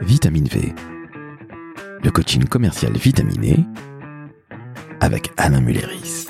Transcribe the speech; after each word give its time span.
Vitamine 0.00 0.46
V, 0.46 0.72
le 2.02 2.10
coaching 2.10 2.44
commercial 2.44 2.92
vitaminé 2.96 3.56
avec 5.00 5.30
Alain 5.36 5.60
Mulleris. 5.60 6.26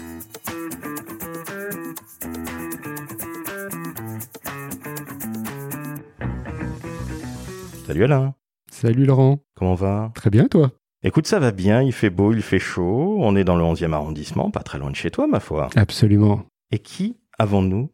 Salut 7.86 8.04
Alain, 8.04 8.34
Salut 8.70 9.04
Laurent, 9.04 9.40
comment 9.54 9.74
va? 9.74 10.12
Très 10.14 10.30
bien 10.30 10.48
toi? 10.48 10.70
Écoute, 11.02 11.26
ça 11.26 11.38
va 11.38 11.52
bien, 11.52 11.82
il 11.82 11.92
fait 11.92 12.10
beau, 12.10 12.32
il 12.32 12.42
fait 12.42 12.58
chaud, 12.58 13.18
on 13.20 13.36
est 13.36 13.44
dans 13.44 13.56
le 13.56 13.64
11e 13.64 13.92
arrondissement, 13.92 14.50
pas 14.50 14.62
très 14.62 14.78
loin 14.78 14.90
de 14.90 14.96
chez 14.96 15.10
toi 15.10 15.26
ma 15.26 15.40
foi. 15.40 15.68
Absolument. 15.76 16.44
Et 16.70 16.78
qui 16.78 17.16
avons-nous, 17.38 17.90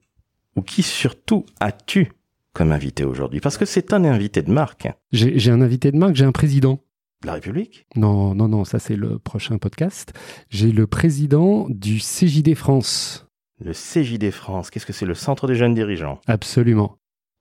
ou 0.57 0.63
qui 0.63 0.83
surtout 0.83 1.45
as-tu? 1.61 2.13
Comme 2.55 2.73
invité 2.73 3.05
aujourd'hui 3.05 3.41
Parce 3.41 3.59
que 3.59 3.65
c'est 3.67 3.93
un 3.93 4.05
invité 4.05 4.41
de 4.43 4.51
marque. 4.51 4.89
J'ai 5.13 5.51
un 5.51 5.61
invité 5.61 5.93
de 5.93 5.99
marque, 5.99 6.15
j'ai 6.15 6.25
un 6.25 6.33
président. 6.33 6.81
De 7.23 7.27
la 7.29 7.35
République? 7.35 7.87
Non, 7.97 8.35
non, 8.35 8.49
non, 8.49 8.65
ça 8.65 8.79
c'est 8.79 8.97
le 8.97 9.19
prochain 9.19 9.59
podcast. 9.59 10.13
J'ai 10.51 10.73
le 10.73 10.87
président 10.87 11.67
du 11.71 11.99
CJD 11.99 12.55
France. 12.55 13.27
Le 13.61 13.73
CJD 13.73 14.31
France, 14.31 14.71
qu'est-ce 14.71 14.85
que 14.87 14.93
c'est 14.93 15.07
le 15.07 15.15
Centre 15.15 15.47
des 15.47 15.55
jeunes 15.55 15.75
dirigeants? 15.75 16.21
Absolument. 16.27 16.99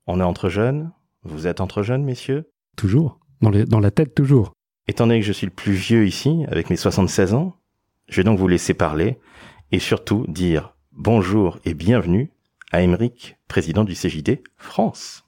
On 0.07 0.19
est 0.19 0.23
entre 0.23 0.49
jeunes? 0.49 0.91
Vous 1.23 1.47
êtes 1.47 1.59
entre 1.61 1.83
jeunes, 1.83 2.03
messieurs? 2.03 2.49
Toujours. 2.77 3.19
Dans, 3.41 3.49
les- 3.49 3.65
dans 3.65 3.79
la 3.79 3.91
tête, 3.91 4.15
toujours. 4.15 4.53
Étant 4.87 5.05
donné 5.07 5.19
que 5.19 5.25
je 5.25 5.31
suis 5.33 5.47
le 5.47 5.51
plus 5.53 5.73
vieux 5.73 6.05
ici, 6.05 6.45
avec 6.49 6.69
mes 6.69 6.75
76 6.75 7.33
ans, 7.33 7.55
je 8.09 8.17
vais 8.17 8.23
donc 8.23 8.39
vous 8.39 8.47
laisser 8.47 8.73
parler 8.73 9.17
et 9.71 9.79
surtout 9.79 10.25
dire 10.27 10.75
bonjour 10.91 11.59
et 11.65 11.73
bienvenue 11.73 12.31
à 12.71 12.81
Émeric, 12.81 13.37
président 13.53 13.83
du 13.83 13.93
CJD 13.93 14.41
France. 14.57 15.25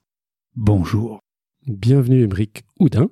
Bonjour. 0.56 1.20
Bienvenue, 1.68 2.24
Émeric 2.24 2.64
Houdin. 2.80 3.12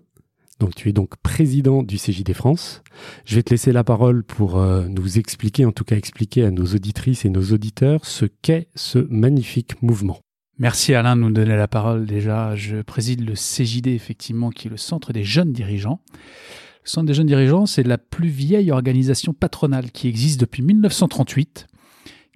Donc, 0.60 0.74
tu 0.74 0.90
es 0.90 0.92
donc 0.92 1.18
président 1.18 1.84
du 1.84 1.98
CJD 1.98 2.34
France. 2.34 2.82
Je 3.24 3.36
vais 3.36 3.44
te 3.44 3.52
laisser 3.52 3.72
la 3.72 3.84
parole 3.84 4.24
pour 4.24 4.58
euh, 4.58 4.88
nous 4.88 5.20
expliquer, 5.20 5.68
en 5.68 5.72
tout 5.72 5.84
cas 5.84 5.98
expliquer 5.98 6.46
à 6.46 6.50
nos 6.50 6.66
auditrices 6.66 7.26
et 7.26 7.30
nos 7.30 7.44
auditeurs 7.44 8.08
ce 8.08 8.26
qu'est 8.26 8.70
ce 8.74 9.06
magnifique 9.12 9.80
mouvement. 9.84 10.18
Merci 10.58 10.96
Alain 10.96 11.16
de 11.16 11.22
nous 11.22 11.32
donner 11.32 11.58
la 11.58 11.68
parole 11.68 12.08
déjà. 12.08 12.56
Je 12.56 12.82
préside 12.82 13.24
le 13.24 13.34
CJD 13.36 13.90
effectivement 13.90 14.50
qui 14.50 14.66
est 14.66 14.72
le 14.72 14.78
Centre 14.78 15.14
des 15.14 15.24
jeunes 15.24 15.54
dirigeants. 15.54 16.02
Le 16.86 16.90
Centre 16.90 17.06
des 17.06 17.14
jeunes 17.14 17.28
dirigeants, 17.28 17.68
c'est 17.68 17.84
la 17.84 18.00
plus 18.00 18.30
vieille 18.30 18.72
organisation 18.72 19.32
patronale 19.34 19.92
qui 19.92 20.08
existe 20.08 20.40
depuis 20.40 20.64
1938, 20.64 21.68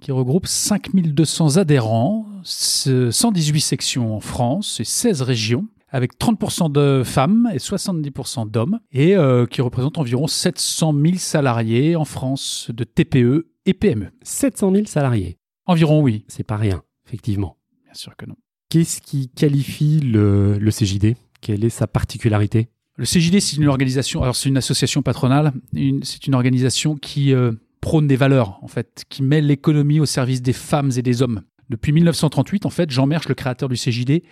qui 0.02 0.12
regroupe 0.12 0.48
5200 0.48 1.58
adhérents, 1.58 2.26
118 2.44 3.60
sections 3.60 4.16
en 4.16 4.20
France 4.20 4.80
et 4.80 4.84
16 4.84 5.22
régions 5.22 5.68
avec 5.90 6.20
30% 6.20 6.72
de 6.72 7.04
femmes 7.04 7.50
et 7.54 7.58
70% 7.58 8.50
d'hommes, 8.52 8.80
et 8.92 9.16
euh, 9.16 9.46
qui 9.46 9.62
représente 9.62 9.98
environ 9.98 10.28
700 10.28 10.94
000 10.94 11.18
salariés 11.18 11.96
en 11.96 12.06
France 12.06 12.70
de 12.74 12.84
TPE 12.84 13.48
et 13.66 13.74
PME. 13.74 14.12
700 14.22 14.74
000 14.74 14.86
salariés. 14.86 15.38
Environ, 15.66 16.02
oui. 16.02 16.26
C'est 16.28 16.44
pas 16.44 16.58
rien, 16.58 16.84
effectivement. 17.06 17.58
Bien 17.86 17.94
sûr 17.94 18.16
que 18.16 18.26
non. 18.26 18.36
Qu'est-ce 18.70 19.02
qui 19.02 19.30
qualifie 19.30 20.00
le, 20.02 20.58
le 20.58 20.72
CJD 20.72 21.16
Quelle 21.40 21.64
est 21.64 21.70
sa 21.70 21.88
particularité? 21.88 22.70
Le 22.98 23.06
CJD, 23.06 23.40
c'est 23.40 23.58
une 23.58 23.68
organisation, 23.68 24.24
alors 24.24 24.36
c'est 24.36 24.50
une 24.50 24.58
association 24.58 25.04
patronale, 25.04 25.54
c'est 26.02 26.26
une 26.26 26.34
organisation 26.34 26.96
qui 26.96 27.32
euh, 27.32 27.52
prône 27.82 28.08
des 28.08 28.16
valeurs, 28.16 28.60
en 28.62 28.68
fait, 28.68 29.06
qui 29.10 29.24
met 29.24 29.42
l'économie 29.42 30.00
au 30.00 30.06
service 30.06 30.42
des 30.42 30.54
femmes 30.54 30.92
et 30.98 31.02
des 31.02 31.22
hommes. 31.22 31.42
Depuis 31.70 31.92
1938, 31.92 32.66
en 32.66 32.70
fait, 32.70 32.90
Jean 32.90 33.08
Mersch, 33.08 33.28
le 33.28 33.36
créateur 33.36 33.70
du 33.70 33.76
CJD, 33.76 34.24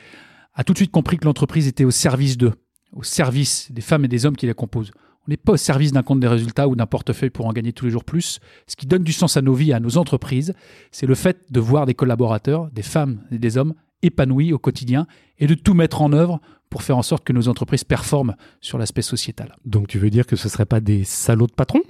a 0.53 0.63
tout 0.63 0.73
de 0.73 0.77
suite 0.77 0.91
compris 0.91 1.17
que 1.17 1.25
l'entreprise 1.25 1.67
était 1.67 1.83
au 1.83 1.91
service 1.91 2.37
d'eux, 2.37 2.53
au 2.93 3.03
service 3.03 3.71
des 3.71 3.81
femmes 3.81 4.05
et 4.05 4.07
des 4.07 4.25
hommes 4.25 4.37
qui 4.37 4.47
la 4.47 4.53
composent. 4.53 4.91
On 5.27 5.31
n'est 5.31 5.37
pas 5.37 5.53
au 5.53 5.57
service 5.57 5.91
d'un 5.91 6.03
compte 6.03 6.19
des 6.19 6.27
résultats 6.27 6.67
ou 6.67 6.75
d'un 6.75 6.85
portefeuille 6.85 7.31
pour 7.31 7.47
en 7.47 7.51
gagner 7.51 7.73
tous 7.73 7.85
les 7.85 7.91
jours 7.91 8.03
plus. 8.03 8.39
Ce 8.67 8.75
qui 8.75 8.85
donne 8.85 9.03
du 9.03 9.11
sens 9.11 9.37
à 9.37 9.41
nos 9.41 9.53
vies, 9.53 9.73
à 9.73 9.79
nos 9.79 9.97
entreprises, 9.97 10.53
c'est 10.91 11.07
le 11.07 11.15
fait 11.15 11.51
de 11.51 11.59
voir 11.59 11.85
des 11.85 11.95
collaborateurs, 11.95 12.69
des 12.71 12.83
femmes 12.83 13.21
et 13.31 13.39
des 13.39 13.57
hommes 13.57 13.73
épanouis 14.03 14.53
au 14.53 14.59
quotidien 14.59 15.07
et 15.39 15.47
de 15.47 15.55
tout 15.55 15.73
mettre 15.73 16.01
en 16.01 16.13
œuvre 16.13 16.39
pour 16.69 16.83
faire 16.83 16.97
en 16.97 17.01
sorte 17.01 17.23
que 17.23 17.33
nos 17.33 17.47
entreprises 17.47 17.83
performent 17.83 18.35
sur 18.61 18.77
l'aspect 18.77 19.01
sociétal. 19.01 19.55
Donc 19.65 19.87
tu 19.87 19.97
veux 19.97 20.09
dire 20.09 20.27
que 20.27 20.35
ce 20.35 20.47
ne 20.47 20.51
seraient 20.51 20.65
pas 20.65 20.79
des 20.79 21.03
salauds 21.03 21.47
de 21.47 21.53
patrons? 21.53 21.83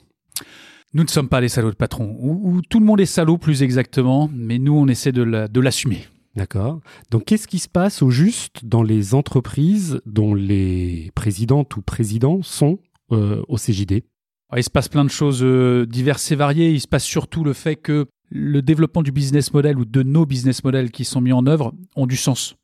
Nous 0.94 1.04
ne 1.04 1.10
sommes 1.10 1.28
pas 1.30 1.42
les 1.42 1.50
salauds 1.50 1.72
de 1.72 1.76
patrons, 1.76 2.16
ou, 2.20 2.50
ou 2.58 2.62
tout 2.62 2.80
le 2.80 2.86
monde 2.86 3.02
est 3.02 3.06
salaud 3.06 3.38
plus 3.38 3.64
exactement, 3.64 4.30
mais 4.34 4.60
nous 4.60 4.74
on 4.74 4.88
essaie 4.88 5.12
de 5.12 5.24
la- 5.24 5.48
de 5.48 5.60
l'assumer. 5.60 6.06
D'accord. 6.36 6.80
Donc 7.12 7.26
qu'est-ce 7.26 7.48
qui 7.48 7.60
se 7.60 7.70
passe 7.70 8.02
au 8.02 8.10
juste 8.10 8.66
dans 8.66 8.84
les 8.84 9.14
entreprises 9.14 10.02
dont 10.06 10.34
les 10.36 11.12
présidentes 11.16 11.76
ou 11.78 11.82
présidents 11.82 12.42
sont 12.44 12.80
euh, 13.12 13.42
au 13.48 13.58
CJD 13.58 14.04
il 14.56 14.64
se 14.64 14.70
passe 14.70 14.88
plein 14.88 15.04
de 15.04 15.10
choses 15.10 15.42
euh, 15.44 15.86
diverses 15.86 16.32
et 16.32 16.36
variées. 16.36 16.72
Il 16.72 16.80
se 16.80 16.88
passe 16.88 17.04
surtout 17.04 17.44
le 17.44 17.52
fait 17.52 17.76
que 17.76 18.06
le 18.30 18.62
développement 18.62 19.02
du 19.02 19.12
business 19.12 19.52
model 19.54 19.78
ou 19.78 19.84
de 19.86 20.02
nos 20.02 20.26
business 20.26 20.64
models 20.64 20.92
qui 20.92 21.04
sont 21.04 21.20
mis 21.20 21.34
en 21.34 21.46
œuvre 21.46 21.74
ont 21.98 22.06
du 22.08 22.16
sens. 22.16 22.56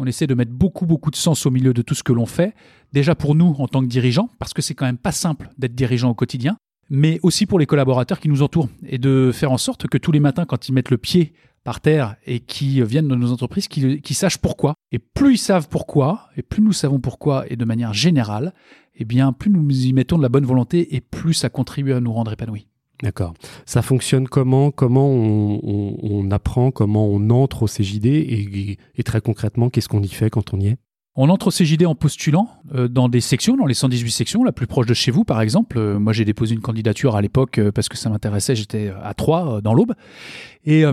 On 0.00 0.06
essaie 0.06 0.26
de 0.26 0.34
mettre 0.34 0.50
beaucoup, 0.50 0.84
beaucoup 0.86 1.10
de 1.12 1.16
sens 1.16 1.46
au 1.46 1.50
milieu 1.50 1.72
de 1.74 1.82
tout 1.82 1.94
ce 1.94 2.02
que 2.02 2.12
l'on 2.12 2.26
fait. 2.26 2.54
Déjà 2.92 3.14
pour 3.14 3.36
nous 3.36 3.54
en 3.58 3.68
tant 3.68 3.82
que 3.82 3.86
dirigeants, 3.86 4.28
parce 4.40 4.52
que 4.52 4.62
c'est 4.62 4.74
quand 4.74 4.86
même 4.86 4.98
pas 4.98 5.12
simple 5.12 5.50
d'être 5.58 5.74
dirigeant 5.76 6.10
au 6.10 6.14
quotidien, 6.14 6.56
mais 6.90 7.18
aussi 7.22 7.46
pour 7.46 7.58
les 7.58 7.66
collaborateurs 7.66 8.20
qui 8.20 8.28
nous 8.28 8.42
entourent 8.42 8.68
et 8.86 8.98
de 8.98 9.30
faire 9.32 9.52
en 9.52 9.58
sorte 9.58 9.86
que 9.86 9.98
tous 9.98 10.12
les 10.12 10.20
matins, 10.20 10.44
quand 10.44 10.68
ils 10.68 10.72
mettent 10.72 10.90
le 10.90 10.98
pied 10.98 11.32
par 11.64 11.80
terre 11.80 12.16
et 12.26 12.40
qui 12.40 12.80
viennent 12.82 13.08
de 13.08 13.14
nos 13.14 13.32
entreprises, 13.32 13.68
qu'ils 13.68 14.00
qu'ils 14.00 14.16
sachent 14.16 14.38
pourquoi. 14.38 14.74
Et 14.90 14.98
plus 14.98 15.34
ils 15.34 15.38
savent 15.38 15.68
pourquoi, 15.68 16.28
et 16.36 16.42
plus 16.42 16.62
nous 16.62 16.72
savons 16.72 16.98
pourquoi, 16.98 17.44
et 17.50 17.56
de 17.56 17.64
manière 17.64 17.92
générale, 17.92 18.54
eh 18.94 19.04
bien, 19.04 19.32
plus 19.32 19.50
nous 19.50 19.68
y 19.70 19.92
mettons 19.92 20.16
de 20.16 20.22
la 20.22 20.28
bonne 20.28 20.46
volonté 20.46 20.94
et 20.96 21.00
plus 21.00 21.34
ça 21.34 21.50
contribue 21.50 21.92
à 21.92 22.00
nous 22.00 22.12
rendre 22.12 22.32
épanouis. 22.32 22.68
D'accord. 23.02 23.34
Ça 23.64 23.82
fonctionne 23.82 24.26
comment? 24.26 24.72
Comment 24.72 25.08
on, 25.08 26.30
apprend? 26.32 26.72
Comment 26.72 27.06
on 27.06 27.30
entre 27.30 27.62
au 27.62 27.66
CJD 27.66 28.78
et 28.96 29.02
très 29.04 29.20
concrètement, 29.20 29.70
qu'est-ce 29.70 29.88
qu'on 29.88 30.02
y 30.02 30.08
fait 30.08 30.30
quand 30.30 30.52
on 30.52 30.58
y 30.58 30.68
est? 30.68 30.78
On 31.20 31.30
entre 31.30 31.48
au 31.48 31.50
CJD 31.50 31.84
en 31.84 31.96
postulant 31.96 32.48
euh, 32.76 32.86
dans 32.86 33.08
des 33.08 33.20
sections, 33.20 33.56
dans 33.56 33.66
les 33.66 33.74
118 33.74 34.08
sections, 34.12 34.44
la 34.44 34.52
plus 34.52 34.68
proche 34.68 34.86
de 34.86 34.94
chez 34.94 35.10
vous 35.10 35.24
par 35.24 35.40
exemple. 35.40 35.76
Euh, 35.76 35.98
moi 35.98 36.12
j'ai 36.12 36.24
déposé 36.24 36.54
une 36.54 36.60
candidature 36.60 37.16
à 37.16 37.20
l'époque 37.20 37.58
euh, 37.58 37.72
parce 37.72 37.88
que 37.88 37.96
ça 37.96 38.08
m'intéressait, 38.08 38.54
j'étais 38.54 38.92
à 39.02 39.14
Troyes, 39.14 39.60
dans 39.60 39.74
l'Aube. 39.74 39.94
Et 40.64 40.84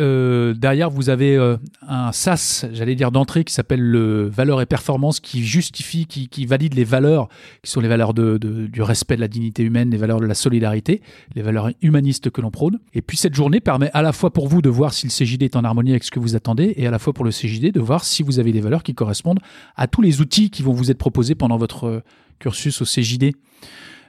euh, 0.00 0.54
derrière 0.54 0.90
vous 0.90 1.08
avez 1.08 1.36
euh, 1.36 1.56
un 1.86 2.12
SAS, 2.12 2.66
j'allais 2.72 2.94
dire 2.94 3.10
d'entrée, 3.10 3.44
qui 3.44 3.54
s'appelle 3.54 3.80
le 3.80 4.28
valeur 4.28 4.60
et 4.60 4.66
performance, 4.66 5.20
qui 5.20 5.44
justifie, 5.44 6.06
qui, 6.06 6.28
qui 6.28 6.46
valide 6.46 6.74
les 6.74 6.84
valeurs, 6.84 7.28
qui 7.62 7.70
sont 7.70 7.80
les 7.80 7.88
valeurs 7.88 8.14
du 8.14 8.82
respect 8.82 9.16
de 9.16 9.20
la 9.20 9.28
dignité 9.28 9.62
humaine, 9.62 9.90
les 9.90 9.96
valeurs 9.96 10.20
de 10.20 10.26
la 10.26 10.34
solidarité, 10.34 11.02
les 11.34 11.42
valeurs 11.42 11.70
humanistes 11.82 12.30
que 12.30 12.40
l'on 12.40 12.50
prône. 12.50 12.78
Et 12.94 13.02
puis 13.02 13.16
cette 13.16 13.34
journée 13.34 13.60
permet 13.60 13.90
à 13.92 14.02
la 14.02 14.12
fois 14.12 14.32
pour 14.32 14.48
vous 14.48 14.62
de 14.62 14.68
voir 14.68 14.92
si 14.92 15.06
le 15.06 15.12
CJD 15.12 15.44
est 15.44 15.56
en 15.56 15.64
harmonie 15.64 15.90
avec 15.90 16.04
ce 16.04 16.10
que 16.10 16.20
vous 16.20 16.36
attendez, 16.36 16.74
et 16.76 16.86
à 16.86 16.90
la 16.90 16.98
fois 16.98 17.12
pour 17.12 17.24
le 17.24 17.30
CJD 17.30 17.72
de 17.72 17.80
voir 17.80 18.04
si 18.04 18.22
vous 18.22 18.38
avez 18.38 18.52
des 18.52 18.60
valeurs 18.60 18.82
qui 18.82 18.94
correspondent 18.94 19.40
à 19.76 19.86
tous 19.86 20.02
les 20.02 20.20
outils 20.20 20.50
qui 20.50 20.62
vont 20.62 20.72
vous 20.72 20.90
être 20.90 20.98
proposés 20.98 21.34
pendant 21.34 21.56
votre 21.56 22.02
cursus 22.38 22.80
au 22.82 22.84
CJD. 22.84 23.34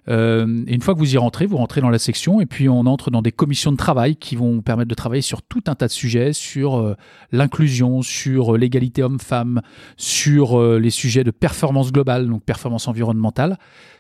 Euh, 0.07 0.63
et 0.67 0.75
une 0.75 0.81
fois 0.81 0.93
que 0.93 0.99
vous 0.99 1.13
y 1.13 1.17
rentrez, 1.17 1.45
vous 1.45 1.57
rentrez 1.57 1.81
dans 1.81 1.89
la 1.89 1.99
section 1.99 2.39
et 2.41 2.45
puis 2.45 2.69
on 2.69 2.81
entre 2.81 3.11
dans 3.11 3.21
des 3.21 3.31
commissions 3.31 3.71
de 3.71 3.77
travail 3.77 4.15
qui 4.15 4.35
vont 4.35 4.61
permettre 4.61 4.89
de 4.89 4.95
travailler 4.95 5.21
sur 5.21 5.41
tout 5.41 5.63
un 5.67 5.75
tas 5.75 5.87
de 5.87 5.91
sujets, 5.91 6.33
sur 6.33 6.77
euh, 6.77 6.95
l'inclusion, 7.31 8.01
sur 8.01 8.53
euh, 8.53 8.57
l'égalité 8.57 9.03
homme-femme, 9.03 9.61
sur 9.97 10.61
les 10.61 10.89
sujets 10.89 11.23
de 11.23 11.31
performance 11.31 11.91
globale, 11.91 12.27
donc 12.27 12.43
performance 12.43 12.87
environnementale, 12.87 13.57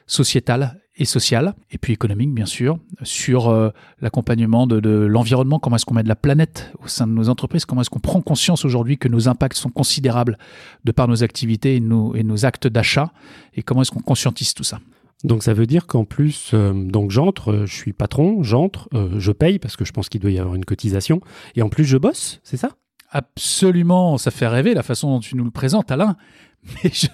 sociétale 0.07 0.79
et 0.97 1.05
sociale, 1.05 1.55
et 1.71 1.77
puis 1.77 1.93
économique 1.93 2.33
bien 2.33 2.45
sûr, 2.45 2.79
sur 3.03 3.71
l'accompagnement 4.01 4.67
de, 4.67 4.79
de 4.79 4.89
l'environnement, 4.89 5.59
comment 5.59 5.75
est-ce 5.75 5.85
qu'on 5.85 5.95
met 5.95 6.03
de 6.03 6.07
la 6.07 6.15
planète 6.15 6.71
au 6.83 6.87
sein 6.87 7.07
de 7.07 7.11
nos 7.11 7.29
entreprises, 7.29 7.65
comment 7.65 7.81
est-ce 7.81 7.89
qu'on 7.89 7.99
prend 7.99 8.21
conscience 8.21 8.65
aujourd'hui 8.65 8.97
que 8.97 9.07
nos 9.07 9.27
impacts 9.27 9.57
sont 9.57 9.69
considérables 9.69 10.37
de 10.85 10.91
par 10.91 11.07
nos 11.07 11.23
activités 11.23 11.75
et 11.75 11.79
nos, 11.79 12.15
et 12.15 12.23
nos 12.23 12.45
actes 12.45 12.67
d'achat, 12.67 13.11
et 13.55 13.63
comment 13.63 13.81
est-ce 13.81 13.91
qu'on 13.91 14.01
conscientise 14.01 14.53
tout 14.53 14.63
ça. 14.63 14.79
Donc 15.23 15.43
ça 15.43 15.53
veut 15.53 15.65
dire 15.65 15.87
qu'en 15.87 16.05
plus, 16.05 16.51
euh, 16.53 16.73
donc 16.73 17.11
j'entre, 17.11 17.51
euh, 17.51 17.65
je 17.65 17.73
suis 17.73 17.93
patron, 17.93 18.43
j'entre, 18.43 18.89
euh, 18.93 19.17
je 19.17 19.31
paye 19.31 19.59
parce 19.59 19.75
que 19.75 19.85
je 19.85 19.93
pense 19.93 20.09
qu'il 20.09 20.21
doit 20.21 20.31
y 20.31 20.39
avoir 20.39 20.55
une 20.55 20.65
cotisation, 20.65 21.21
et 21.55 21.61
en 21.61 21.69
plus 21.69 21.85
je 21.85 21.97
bosse, 21.97 22.41
c'est 22.43 22.57
ça? 22.57 22.71
Absolument, 23.11 24.17
ça 24.17 24.29
fait 24.29 24.47
rêver 24.47 24.73
la 24.73 24.83
façon 24.83 25.09
dont 25.09 25.19
tu 25.19 25.35
nous 25.37 25.45
le 25.45 25.51
présentes, 25.51 25.91
Alain. 25.91 26.17
Mais 26.83 26.89
je, 26.91 27.05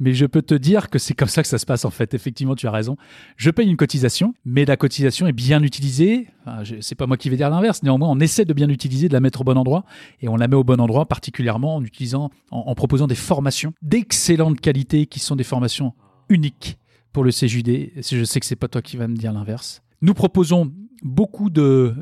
mais 0.00 0.14
je 0.14 0.24
peux 0.24 0.40
te 0.40 0.54
dire 0.54 0.88
que 0.88 0.98
c'est 0.98 1.12
comme 1.12 1.28
ça 1.28 1.42
que 1.42 1.48
ça 1.48 1.58
se 1.58 1.66
passe 1.66 1.84
en 1.84 1.90
fait. 1.90 2.14
Effectivement, 2.14 2.54
tu 2.54 2.66
as 2.66 2.70
raison. 2.70 2.96
Je 3.36 3.50
paye 3.50 3.68
une 3.68 3.76
cotisation, 3.76 4.32
mais 4.46 4.64
la 4.64 4.78
cotisation 4.78 5.26
est 5.26 5.34
bien 5.34 5.62
utilisée. 5.62 6.28
Enfin, 6.46 6.62
c'est 6.80 6.94
pas 6.94 7.06
moi 7.06 7.18
qui 7.18 7.28
vais 7.28 7.36
dire 7.36 7.50
l'inverse. 7.50 7.82
Néanmoins, 7.82 8.08
on 8.08 8.18
essaie 8.20 8.46
de 8.46 8.54
bien 8.54 8.66
l'utiliser, 8.66 9.08
de 9.08 9.12
la 9.12 9.20
mettre 9.20 9.42
au 9.42 9.44
bon 9.44 9.58
endroit, 9.58 9.84
et 10.22 10.30
on 10.30 10.36
la 10.36 10.48
met 10.48 10.56
au 10.56 10.64
bon 10.64 10.80
endroit, 10.80 11.04
particulièrement 11.04 11.76
en 11.76 11.84
utilisant, 11.84 12.30
en 12.50 12.74
proposant 12.74 13.06
des 13.06 13.14
formations 13.14 13.74
d'excellente 13.82 14.62
qualité, 14.62 15.04
qui 15.04 15.20
sont 15.20 15.36
des 15.36 15.44
formations 15.44 15.92
uniques 16.30 16.78
pour 17.16 17.24
le 17.24 17.30
CJD. 17.30 17.92
Je 17.96 18.24
sais 18.24 18.40
que 18.40 18.44
c'est 18.44 18.56
pas 18.56 18.68
toi 18.68 18.82
qui 18.82 18.98
vas 18.98 19.08
me 19.08 19.16
dire 19.16 19.32
l'inverse. 19.32 19.80
Nous 20.02 20.12
proposons 20.12 20.70
beaucoup 21.02 21.48
de, 21.48 21.94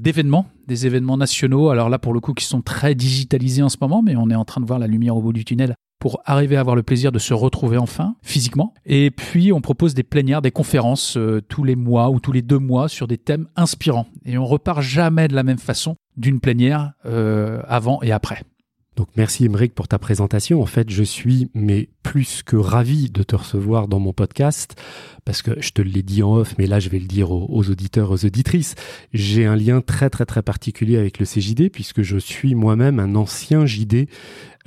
d'événements, 0.00 0.46
des 0.66 0.86
événements 0.86 1.18
nationaux. 1.18 1.68
Alors 1.68 1.90
là, 1.90 1.98
pour 1.98 2.14
le 2.14 2.20
coup, 2.20 2.32
qui 2.32 2.46
sont 2.46 2.62
très 2.62 2.94
digitalisés 2.94 3.62
en 3.62 3.68
ce 3.68 3.76
moment, 3.82 4.00
mais 4.00 4.16
on 4.16 4.30
est 4.30 4.34
en 4.34 4.46
train 4.46 4.62
de 4.62 4.66
voir 4.66 4.78
la 4.78 4.86
lumière 4.86 5.14
au 5.14 5.20
bout 5.20 5.34
du 5.34 5.44
tunnel 5.44 5.74
pour 5.98 6.22
arriver 6.24 6.56
à 6.56 6.60
avoir 6.60 6.74
le 6.74 6.82
plaisir 6.82 7.12
de 7.12 7.18
se 7.18 7.34
retrouver 7.34 7.76
enfin 7.76 8.16
physiquement. 8.22 8.72
Et 8.86 9.10
puis 9.10 9.52
on 9.52 9.60
propose 9.60 9.92
des 9.92 10.04
plénières, 10.04 10.40
des 10.40 10.52
conférences 10.52 11.18
euh, 11.18 11.42
tous 11.46 11.62
les 11.62 11.76
mois 11.76 12.08
ou 12.08 12.18
tous 12.18 12.32
les 12.32 12.40
deux 12.40 12.58
mois 12.58 12.88
sur 12.88 13.06
des 13.06 13.18
thèmes 13.18 13.46
inspirants. 13.56 14.06
Et 14.24 14.38
on 14.38 14.46
repart 14.46 14.80
jamais 14.80 15.28
de 15.28 15.34
la 15.34 15.42
même 15.42 15.58
façon 15.58 15.96
d'une 16.16 16.40
plénière 16.40 16.94
euh, 17.04 17.60
avant 17.68 18.00
et 18.00 18.10
après. 18.10 18.42
Donc 18.96 19.08
merci 19.16 19.44
Emeric 19.44 19.74
pour 19.74 19.88
ta 19.88 19.98
présentation. 19.98 20.60
En 20.60 20.66
fait, 20.66 20.90
je 20.90 21.02
suis 21.02 21.48
mais 21.54 21.88
plus 22.02 22.42
que 22.42 22.56
ravi 22.56 23.10
de 23.10 23.22
te 23.22 23.36
recevoir 23.36 23.88
dans 23.88 24.00
mon 24.00 24.12
podcast 24.12 24.74
parce 25.24 25.42
que 25.42 25.60
je 25.60 25.70
te 25.70 25.80
l'ai 25.80 26.02
dit 26.02 26.22
en 26.22 26.34
off, 26.34 26.54
mais 26.58 26.66
là 26.66 26.80
je 26.80 26.88
vais 26.88 26.98
le 26.98 27.06
dire 27.06 27.30
aux, 27.30 27.70
auditeurs, 27.70 28.10
aux 28.10 28.24
auditrices. 28.24 28.74
J'ai 29.12 29.46
un 29.46 29.56
lien 29.56 29.80
très 29.80 30.10
très 30.10 30.26
très 30.26 30.42
particulier 30.42 30.96
avec 30.96 31.18
le 31.18 31.26
CJD 31.26 31.70
puisque 31.70 32.02
je 32.02 32.18
suis 32.18 32.54
moi-même 32.54 32.98
un 32.98 33.14
ancien 33.14 33.64
JD 33.64 34.08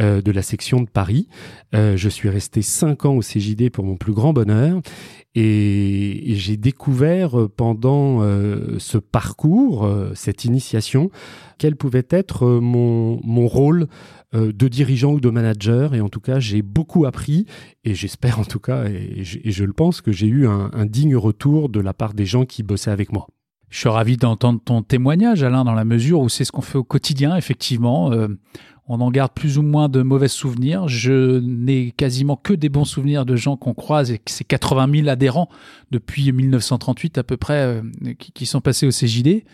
euh, 0.02 0.24
de 0.24 0.32
la 0.32 0.42
section 0.42 0.82
de 0.82 0.90
Paris. 0.90 1.28
Euh, 1.76 1.96
je 1.98 2.10
suis 2.10 2.28
resté 2.28 2.64
cinq 2.64 3.06
ans 3.06 3.14
au 3.14 3.20
CJD 3.20 3.70
pour 3.70 3.86
mon 3.86 3.96
plus 3.96 4.14
grand 4.14 4.34
bonheur 4.34 4.82
et, 5.36 6.34
j'ai 6.36 6.58
découvert 6.58 7.40
euh, 7.40 7.48
pendant 7.48 8.22
ce 8.80 8.98
parcours, 8.98 9.88
cette 10.16 10.46
initiation, 10.46 11.12
quel 11.60 11.76
pouvait 11.76 12.08
être 12.10 12.48
mon, 12.60 13.20
mon 13.24 13.46
rôle 13.48 13.88
de 14.34 14.68
dirigeant 14.68 15.14
ou 15.14 15.20
de 15.20 15.30
manager. 15.30 15.94
Et 15.94 16.02
en 16.02 16.10
tout 16.10 16.22
cas, 16.22 16.40
j'ai 16.40 16.64
beaucoup 16.64 17.06
appris 17.06 17.46
et 17.84 17.94
j'espère 17.94 18.40
en 18.40 18.46
tout 18.46 18.60
cas, 18.60 18.86
et 18.86 19.24
je, 19.24 19.64
le 19.64 19.74
pense, 19.74 20.02
que 20.02 20.12
j'ai 20.12 20.28
eu 20.28 20.48
un, 20.48 20.72
un 20.74 20.86
digne 20.88 21.16
retour 21.16 21.70
de 21.70 21.80
la 21.80 21.94
part 21.94 22.16
des 22.16 22.26
gens 22.26 22.46
qui 22.46 22.64
bossaient 22.64 22.90
avec 22.90 23.14
moi. 23.14 23.28
Je 23.70 23.80
suis 23.80 23.90
ravi 23.90 24.18
d'entendre 24.18 24.60
ton 24.64 24.84
témoignage, 24.84 25.42
Alain, 25.42 25.64
dans 25.64 25.74
la 25.74 25.86
mesure 25.86 26.20
où 26.20 26.30
c'est 26.30 26.46
ce 26.46 26.52
qu'on 26.52 26.62
fait 26.62 26.78
au 26.78 26.84
quotidien, 26.84 27.36
effectivement 27.36 28.12
on 28.88 29.00
en 29.00 29.12
garde 29.12 29.32
plus 29.34 29.58
ou 29.58 29.62
moins 29.62 29.88
de 29.88 30.02
mauvais 30.02 30.28
souvenirs. 30.28 30.88
Je 30.88 31.40
n'ai 31.40 31.92
quasiment 31.92 32.36
que 32.36 32.54
des 32.54 32.70
bons 32.70 32.86
souvenirs 32.86 33.26
de 33.26 33.36
gens 33.36 33.56
qu'on 33.56 33.74
croise 33.74 34.12
et 34.12 34.22
c'est 34.26 34.44
80 34.44 34.92
000 34.92 35.08
adhérents 35.08 35.50
depuis 35.92 36.32
1938 36.32 37.18
à 37.18 37.24
peu 37.24 37.38
près 37.38 37.62
euh, 37.64 37.82
qui, 38.18 38.46
sont 38.46 38.62
passés 38.62 38.86
au 38.86 38.92
CJD. 38.92 39.46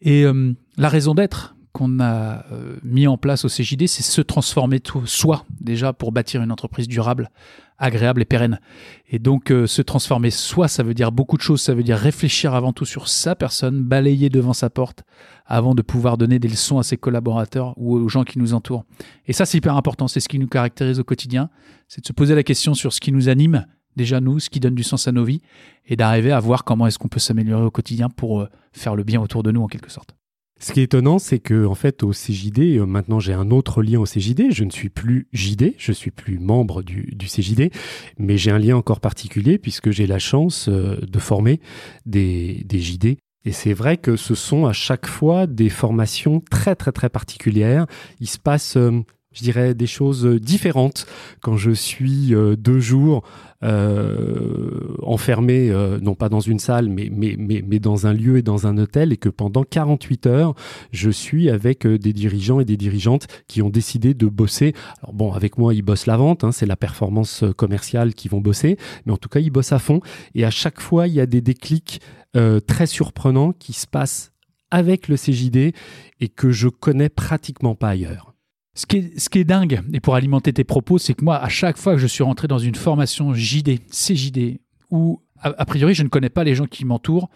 Et 0.00 0.24
euh, 0.24 0.54
la 0.76 0.88
raison 0.88 1.14
d'être 1.14 1.56
qu'on 1.72 2.00
a 2.00 2.46
euh, 2.52 2.76
mis 2.82 3.06
en 3.06 3.18
place 3.18 3.44
au 3.44 3.48
CJD, 3.48 3.86
c'est 3.86 4.02
se 4.02 4.22
transformer 4.22 4.80
tout, 4.80 5.04
soi 5.04 5.44
déjà 5.60 5.92
pour 5.92 6.10
bâtir 6.10 6.42
une 6.42 6.50
entreprise 6.50 6.88
durable, 6.88 7.30
agréable 7.78 8.22
et 8.22 8.24
pérenne. 8.24 8.60
Et 9.08 9.18
donc 9.18 9.48
se 9.48 9.82
transformer 9.82 10.30
soi, 10.30 10.68
ça 10.68 10.82
veut 10.82 10.94
dire 10.94 11.12
beaucoup 11.12 11.36
de 11.36 11.42
choses. 11.42 11.60
Ça 11.60 11.74
veut 11.74 11.82
dire 11.82 11.96
réfléchir 11.96 12.54
avant 12.54 12.72
tout 12.72 12.84
sur 12.84 13.08
sa 13.08 13.34
personne, 13.34 13.82
balayer 13.82 14.28
devant 14.28 14.52
sa 14.52 14.70
porte, 14.70 15.04
avant 15.46 15.74
de 15.74 15.82
pouvoir 15.82 16.18
donner 16.18 16.38
des 16.38 16.48
leçons 16.48 16.78
à 16.78 16.82
ses 16.82 16.96
collaborateurs 16.96 17.74
ou 17.76 17.96
aux 17.96 18.08
gens 18.08 18.24
qui 18.24 18.38
nous 18.38 18.54
entourent. 18.54 18.84
Et 19.26 19.32
ça, 19.32 19.46
c'est 19.46 19.58
hyper 19.58 19.76
important. 19.76 20.08
C'est 20.08 20.20
ce 20.20 20.28
qui 20.28 20.38
nous 20.38 20.48
caractérise 20.48 20.98
au 21.00 21.04
quotidien. 21.04 21.50
C'est 21.88 22.00
de 22.00 22.06
se 22.06 22.12
poser 22.12 22.34
la 22.34 22.42
question 22.42 22.74
sur 22.74 22.92
ce 22.92 23.00
qui 23.00 23.12
nous 23.12 23.28
anime, 23.28 23.66
déjà 23.96 24.20
nous, 24.20 24.40
ce 24.40 24.50
qui 24.50 24.60
donne 24.60 24.74
du 24.74 24.82
sens 24.82 25.08
à 25.08 25.12
nos 25.12 25.24
vies, 25.24 25.40
et 25.86 25.96
d'arriver 25.96 26.32
à 26.32 26.40
voir 26.40 26.64
comment 26.64 26.86
est-ce 26.86 26.98
qu'on 26.98 27.08
peut 27.08 27.20
s'améliorer 27.20 27.64
au 27.64 27.70
quotidien 27.70 28.08
pour 28.10 28.40
euh, 28.40 28.48
faire 28.72 28.96
le 28.96 29.04
bien 29.04 29.20
autour 29.20 29.42
de 29.42 29.50
nous 29.50 29.62
en 29.62 29.68
quelque 29.68 29.90
sorte. 29.90 30.14
Ce 30.58 30.72
qui 30.72 30.80
est 30.80 30.84
étonnant, 30.84 31.18
c'est 31.18 31.38
que 31.38 31.66
en 31.66 31.74
fait 31.74 32.02
au 32.02 32.12
CJD, 32.12 32.78
euh, 32.78 32.86
maintenant 32.86 33.20
j'ai 33.20 33.34
un 33.34 33.50
autre 33.50 33.82
lien 33.82 34.00
au 34.00 34.06
CJD. 34.06 34.50
Je 34.50 34.64
ne 34.64 34.70
suis 34.70 34.88
plus 34.88 35.28
JD, 35.32 35.74
je 35.76 35.92
suis 35.92 36.10
plus 36.10 36.38
membre 36.38 36.82
du, 36.82 37.14
du 37.14 37.26
CJD, 37.26 37.70
mais 38.18 38.38
j'ai 38.38 38.50
un 38.50 38.58
lien 38.58 38.76
encore 38.76 39.00
particulier 39.00 39.58
puisque 39.58 39.90
j'ai 39.90 40.06
la 40.06 40.18
chance 40.18 40.68
euh, 40.68 40.96
de 41.00 41.18
former 41.18 41.60
des, 42.06 42.62
des 42.64 42.78
JD 42.78 43.18
et 43.46 43.52
c'est 43.52 43.74
vrai 43.74 43.96
que 43.96 44.16
ce 44.16 44.34
sont 44.34 44.66
à 44.66 44.72
chaque 44.72 45.06
fois 45.06 45.46
des 45.46 45.68
formations 45.68 46.42
très 46.50 46.74
très 46.74 46.90
très 46.90 47.08
particulières. 47.08 47.86
Il 48.18 48.26
se 48.26 48.38
passe, 48.38 48.76
euh, 48.76 49.02
je 49.36 49.42
dirais, 49.42 49.74
des 49.74 49.86
choses 49.86 50.26
différentes 50.26 51.06
quand 51.40 51.56
je 51.56 51.70
suis 51.70 52.34
euh, 52.34 52.56
deux 52.56 52.80
jours 52.80 53.22
euh, 53.62 54.96
enfermé, 55.02 55.72
non 56.02 56.14
pas 56.14 56.28
dans 56.28 56.40
une 56.40 56.58
salle, 56.58 56.88
mais, 56.88 57.08
mais, 57.10 57.36
mais, 57.38 57.64
mais, 57.66 57.78
dans 57.78 58.06
un 58.06 58.12
lieu 58.12 58.38
et 58.38 58.42
dans 58.42 58.66
un 58.66 58.76
hôtel, 58.76 59.12
et 59.12 59.16
que 59.16 59.28
pendant 59.28 59.64
48 59.64 60.26
heures, 60.26 60.54
je 60.92 61.10
suis 61.10 61.48
avec 61.48 61.86
des 61.86 62.12
dirigeants 62.12 62.60
et 62.60 62.64
des 62.64 62.76
dirigeantes 62.76 63.26
qui 63.48 63.62
ont 63.62 63.70
décidé 63.70 64.12
de 64.12 64.26
bosser. 64.26 64.74
Alors 65.02 65.14
bon, 65.14 65.32
avec 65.32 65.56
moi, 65.56 65.72
ils 65.72 65.82
bossent 65.82 66.06
la 66.06 66.18
vente, 66.18 66.44
hein, 66.44 66.52
c'est 66.52 66.66
la 66.66 66.76
performance 66.76 67.44
commerciale 67.56 68.14
qui 68.14 68.28
vont 68.28 68.40
bosser, 68.40 68.76
mais 69.06 69.12
en 69.12 69.16
tout 69.16 69.28
cas, 69.28 69.40
ils 69.40 69.50
bossent 69.50 69.72
à 69.72 69.78
fond. 69.78 70.00
Et 70.34 70.44
à 70.44 70.50
chaque 70.50 70.80
fois, 70.80 71.08
il 71.08 71.14
y 71.14 71.20
a 71.20 71.26
des 71.26 71.40
déclics 71.40 72.00
euh, 72.36 72.60
très 72.60 72.86
surprenant 72.86 73.52
qui 73.52 73.72
se 73.72 73.86
passe 73.86 74.32
avec 74.70 75.08
le 75.08 75.16
CJD 75.16 75.74
et 76.20 76.28
que 76.28 76.50
je 76.50 76.68
connais 76.68 77.08
pratiquement 77.08 77.74
pas 77.74 77.88
ailleurs. 77.88 78.35
Ce 78.76 78.84
qui, 78.84 78.98
est, 78.98 79.18
ce 79.18 79.30
qui 79.30 79.38
est 79.38 79.44
dingue, 79.44 79.82
et 79.94 80.00
pour 80.00 80.14
alimenter 80.14 80.52
tes 80.52 80.62
propos, 80.62 80.98
c'est 80.98 81.14
que 81.14 81.24
moi, 81.24 81.38
à 81.38 81.48
chaque 81.48 81.78
fois 81.78 81.94
que 81.94 81.98
je 81.98 82.06
suis 82.06 82.22
rentré 82.22 82.46
dans 82.46 82.58
une 82.58 82.74
formation 82.74 83.32
JD, 83.32 83.80
CJD, 83.90 84.60
où 84.90 85.22
a, 85.40 85.64
priori 85.64 85.94
je 85.94 86.02
ne 86.02 86.08
connais 86.08 86.28
pas 86.28 86.44
les 86.44 86.54
gens 86.54 86.66
qui 86.66 86.84
m'entourent, 86.84 87.30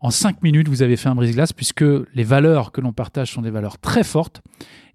en 0.00 0.10
cinq 0.10 0.42
minutes, 0.42 0.68
vous 0.68 0.82
avez 0.82 0.96
fait 0.96 1.08
un 1.08 1.14
brise-glace 1.14 1.52
puisque 1.52 1.84
les 2.14 2.24
valeurs 2.24 2.72
que 2.72 2.80
l'on 2.80 2.92
partage 2.92 3.32
sont 3.32 3.42
des 3.42 3.50
valeurs 3.50 3.78
très 3.78 4.02
fortes 4.02 4.40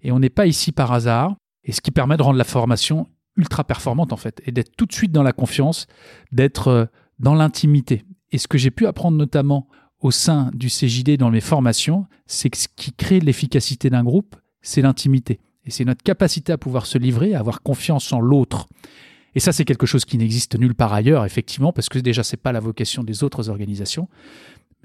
et 0.02 0.10
on 0.12 0.18
n'est 0.18 0.30
pas 0.30 0.46
ici 0.46 0.72
par 0.72 0.92
hasard. 0.92 1.36
Et 1.62 1.72
ce 1.72 1.80
qui 1.80 1.90
permet 1.90 2.16
de 2.16 2.22
rendre 2.22 2.38
la 2.38 2.44
formation 2.44 3.06
ultra 3.36 3.64
performante 3.64 4.12
en 4.12 4.16
fait 4.16 4.42
et 4.46 4.52
d'être 4.52 4.74
tout 4.76 4.86
de 4.86 4.92
suite 4.92 5.12
dans 5.12 5.22
la 5.22 5.32
confiance, 5.32 5.86
d'être 6.32 6.68
euh, 6.68 6.84
dans 7.18 7.34
l'intimité. 7.34 8.04
Et 8.32 8.38
ce 8.38 8.48
que 8.48 8.58
j'ai 8.58 8.70
pu 8.70 8.86
apprendre 8.86 9.16
notamment 9.16 9.68
au 10.00 10.10
sein 10.10 10.50
du 10.54 10.68
CJD 10.68 11.16
dans 11.18 11.30
mes 11.30 11.40
formations, 11.40 12.06
c'est 12.26 12.50
que 12.50 12.56
ce 12.56 12.68
qui 12.74 12.92
crée 12.92 13.20
l'efficacité 13.20 13.90
d'un 13.90 14.04
groupe, 14.04 14.36
c'est 14.60 14.82
l'intimité. 14.82 15.40
Et 15.66 15.70
c'est 15.70 15.84
notre 15.84 16.02
capacité 16.02 16.52
à 16.52 16.58
pouvoir 16.58 16.86
se 16.86 16.98
livrer, 16.98 17.34
à 17.34 17.40
avoir 17.40 17.62
confiance 17.62 18.12
en 18.12 18.20
l'autre. 18.20 18.66
Et 19.34 19.40
ça, 19.40 19.52
c'est 19.52 19.64
quelque 19.64 19.86
chose 19.86 20.04
qui 20.04 20.18
n'existe 20.18 20.58
nulle 20.58 20.74
part 20.74 20.92
ailleurs, 20.92 21.24
effectivement, 21.24 21.72
parce 21.72 21.88
que 21.88 21.98
déjà, 21.98 22.22
c'est 22.22 22.36
pas 22.36 22.52
la 22.52 22.60
vocation 22.60 23.02
des 23.02 23.24
autres 23.24 23.48
organisations. 23.48 24.08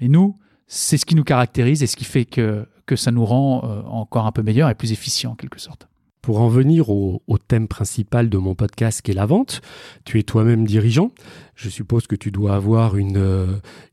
Mais 0.00 0.08
nous, 0.08 0.36
c'est 0.66 0.96
ce 0.96 1.06
qui 1.06 1.14
nous 1.14 1.24
caractérise 1.24 1.82
et 1.82 1.86
ce 1.86 1.96
qui 1.96 2.04
fait 2.04 2.24
que, 2.24 2.66
que 2.86 2.96
ça 2.96 3.10
nous 3.10 3.24
rend 3.24 3.64
euh, 3.64 3.82
encore 3.82 4.26
un 4.26 4.32
peu 4.32 4.42
meilleurs 4.42 4.70
et 4.70 4.74
plus 4.74 4.92
efficients, 4.92 5.32
en 5.32 5.36
quelque 5.36 5.60
sorte. 5.60 5.89
Pour 6.22 6.40
en 6.40 6.48
venir 6.48 6.90
au, 6.90 7.22
thème 7.48 7.66
principal 7.66 8.28
de 8.28 8.36
mon 8.36 8.54
podcast 8.54 9.00
qui 9.00 9.10
est 9.10 9.14
la 9.14 9.24
vente, 9.24 9.62
tu 10.04 10.18
es 10.18 10.22
toi-même 10.22 10.66
dirigeant. 10.66 11.12
Je 11.54 11.70
suppose 11.70 12.06
que 12.06 12.14
tu 12.14 12.30
dois 12.30 12.54
avoir 12.54 12.98
une, 12.98 13.16
euh, 13.16 13.46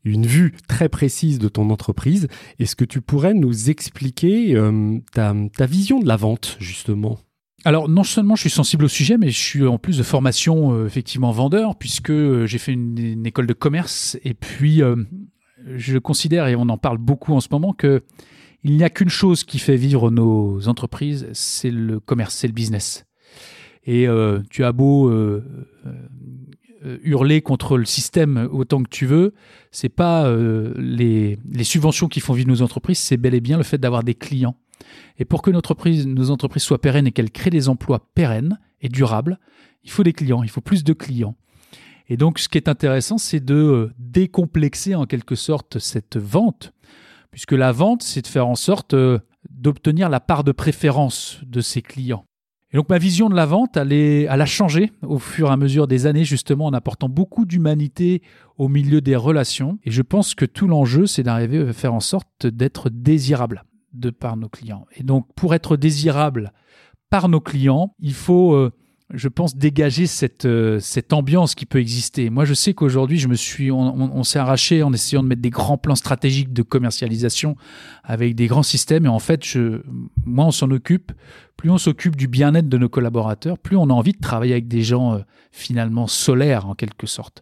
une 0.04 0.26
vue 0.26 0.54
très 0.68 0.90
précise 0.90 1.40
de 1.40 1.48
ton 1.48 1.70
entreprise. 1.70 2.28
Est-ce 2.60 2.76
que 2.76 2.84
tu 2.84 3.00
pourrais 3.00 3.34
nous 3.34 3.70
expliquer 3.70 4.56
euh, 4.56 5.00
ta, 5.14 5.34
vision 5.66 6.00
de 6.00 6.08
la 6.08 6.18
vente, 6.18 6.58
justement? 6.60 7.18
Alors 7.64 7.88
non 7.88 8.04
seulement 8.04 8.36
je 8.36 8.42
suis 8.42 8.50
sensible 8.50 8.86
au 8.86 8.90
sujet, 8.90 9.18
mais 9.18 9.32
je 9.32 9.40
suis 9.40 9.66
en 9.66 9.78
plus 9.78 9.98
de 9.98 10.04
formation 10.04 10.74
euh, 10.74 10.86
effectivement 10.86 11.32
vendeur, 11.32 11.78
puisque 11.78 12.46
j'ai 12.46 12.58
fait 12.58 12.74
une, 12.74 13.26
école 13.26 13.48
de 13.48 13.54
commerce, 13.54 14.18
et 14.26 14.34
puis 14.34 14.82
je 15.76 15.98
considère, 15.98 16.48
et 16.48 16.58
on 16.58 16.68
en 16.68 16.78
parle 16.78 16.98
beaucoup 16.98 17.34
en 17.34 17.40
ce 17.40 17.48
moment, 17.52 17.72
que 17.72 18.04
il 18.68 18.76
n'y 18.76 18.84
a 18.84 18.90
qu'une 18.90 19.10
chose 19.10 19.46
qui 19.46 19.60
fait 19.60 19.78
vivre 19.78 20.12
nos 20.12 20.68
entreprises, 20.68 21.28
c'est 21.32 21.72
le 21.72 22.02
commerce, 22.02 22.36
c'est 22.36 22.48
le 22.48 22.54
business. 22.54 23.06
Et 23.86 24.10
euh, 24.10 24.42
tu 24.50 24.66
as 24.66 24.74
beau 24.74 25.10
euh, 25.10 25.42
euh, 26.86 26.98
hurler 27.02 27.42
contre 27.42 27.78
le 27.78 27.86
système 27.86 28.50
autant 28.52 28.84
que 28.84 28.90
tu 28.90 29.06
veux, 29.06 29.34
c'est 29.72 29.88
pas 29.88 30.30
les, 30.78 31.40
subventions 31.64 32.10
qui 32.10 32.20
font 32.20 32.34
vivre 32.34 32.50
nos 32.50 32.62
entreprises, 32.62 33.00
c'est 33.00 33.16
bel 33.16 33.34
et 33.36 33.40
bien 33.40 33.56
le 33.56 33.64
fait 33.64 33.78
d'avoir 33.78 34.04
des 34.04 34.16
clients. 34.16 34.58
Et 35.18 35.24
pour 35.24 35.42
que 35.42 35.50
nos 35.50 35.60
entreprises 36.30 36.64
soient 36.64 36.82
pérennes 36.82 37.08
et 37.08 37.12
qu'elles 37.14 37.32
créent 37.32 37.50
des 37.50 37.70
emplois 37.70 38.10
pérennes 38.16 38.60
et 38.82 38.90
durables, 38.90 39.40
il 39.86 39.92
faut 39.92 40.04
des 40.04 40.14
clients, 40.14 40.44
il 40.44 40.50
faut 40.50 40.62
plus 40.62 40.84
de 40.84 40.92
clients. 40.92 41.38
Et 42.10 42.18
donc, 42.18 42.40
ce 42.40 42.50
qui 42.50 42.58
est 42.58 42.68
intéressant, 42.68 43.18
c'est 43.18 43.44
de 43.44 43.92
décomplexer 43.98 44.94
en 44.94 45.06
quelque 45.06 45.36
sorte 45.36 45.80
cette 45.80 46.18
vente 46.18 46.74
puisque 47.38 47.52
la 47.52 47.72
vente, 47.72 48.02
c'est 48.02 48.24
de 48.24 48.28
faire 48.28 48.48
en 48.48 48.56
sorte 48.56 48.96
euh, 48.96 49.20
d'obtenir 49.52 50.10
la 50.10 50.20
part 50.20 50.44
de 50.44 50.52
préférence 50.52 51.40
de 51.46 51.62
ses 51.62 51.84
clients. 51.84 52.26
Et 52.72 52.78
donc 52.78 52.90
ma 52.90 52.98
vision 52.98 53.30
de 53.30 53.36
la 53.36 53.46
vente, 53.46 53.78
elle, 53.78 53.94
elle, 53.94 54.42
a 54.42 54.46
changé 54.48 54.92
au 55.04 55.20
fur 55.20 55.50
et 55.50 55.52
à 55.52 55.56
mesure 55.56 55.86
des 55.88 56.08
années, 56.08 56.24
justement 56.24 56.66
en 56.66 56.74
apportant 56.74 57.10
beaucoup 57.10 57.46
d'humanité 57.46 58.24
au 58.58 58.70
milieu 58.70 59.02
des 59.02 59.16
relations. 59.16 59.78
Et 59.84 59.92
je 59.92 60.02
pense 60.02 60.34
que 60.34 60.46
tout 60.46 60.68
l'enjeu, 60.68 61.06
c'est 61.06 61.22
d'arriver 61.22 61.60
à 61.60 61.74
faire 61.74 61.94
en 61.94 62.00
sorte 62.00 62.48
d'être 62.48 62.90
désirable 62.90 63.66
de 63.94 64.10
par 64.10 64.36
nos 64.36 64.50
clients. 64.50 64.88
Et 64.96 65.04
donc 65.04 65.32
pour 65.36 65.54
être 65.54 65.78
désirable 65.78 66.54
par 67.12 67.30
nos 67.30 67.40
clients, 67.40 67.94
il 68.00 68.16
faut 68.16 68.56
euh, 68.56 68.72
je 69.14 69.30
pense, 69.30 69.56
dégager 69.56 70.06
cette, 70.06 70.46
euh, 70.46 70.80
cette 70.82 71.14
ambiance 71.14 71.56
qui 71.56 71.66
peut 71.66 71.80
exister. 71.80 72.30
Moi, 72.30 72.44
je 72.44 72.54
sais 72.54 72.74
qu'aujourd'hui, 72.74 73.18
je 73.18 73.30
me 73.30 73.36
suis, 73.36 73.72
on, 73.72 74.24
s'est 74.24 74.40
arraché 74.40 74.84
en 74.84 74.92
essayant 74.92 75.24
de 75.24 75.30
mettre 75.30 75.42
des 75.42 75.50
grands 75.50 75.78
plans 75.78 75.96
stratégiques 75.96 76.52
de 76.52 76.62
commercialisation 76.62 77.56
avec 78.04 78.36
des 78.36 78.48
grands 78.48 78.64
systèmes. 78.64 79.06
Et 79.06 79.10
en 79.10 79.20
fait, 79.20 79.44
moi, 80.26 80.46
on 80.46 80.52
s'en 80.52 80.70
occupe. 80.72 81.14
Plus 81.56 81.70
on 81.70 81.78
s'occupe 81.78 82.16
du 82.16 82.28
bien-être 82.28 82.70
de 82.70 82.78
nos 82.78 82.90
collaborateurs, 82.90 83.58
plus 83.58 83.78
on 83.78 83.90
a 83.90 83.94
envie 83.94 84.12
de 84.12 84.20
travailler 84.20 84.52
avec 84.52 84.68
des 84.68 84.84
gens 84.84 85.16
euh, 85.16 85.20
finalement 85.52 86.06
solaires 86.06 86.68
en 86.68 86.76
quelque 86.76 87.08
sorte. 87.08 87.42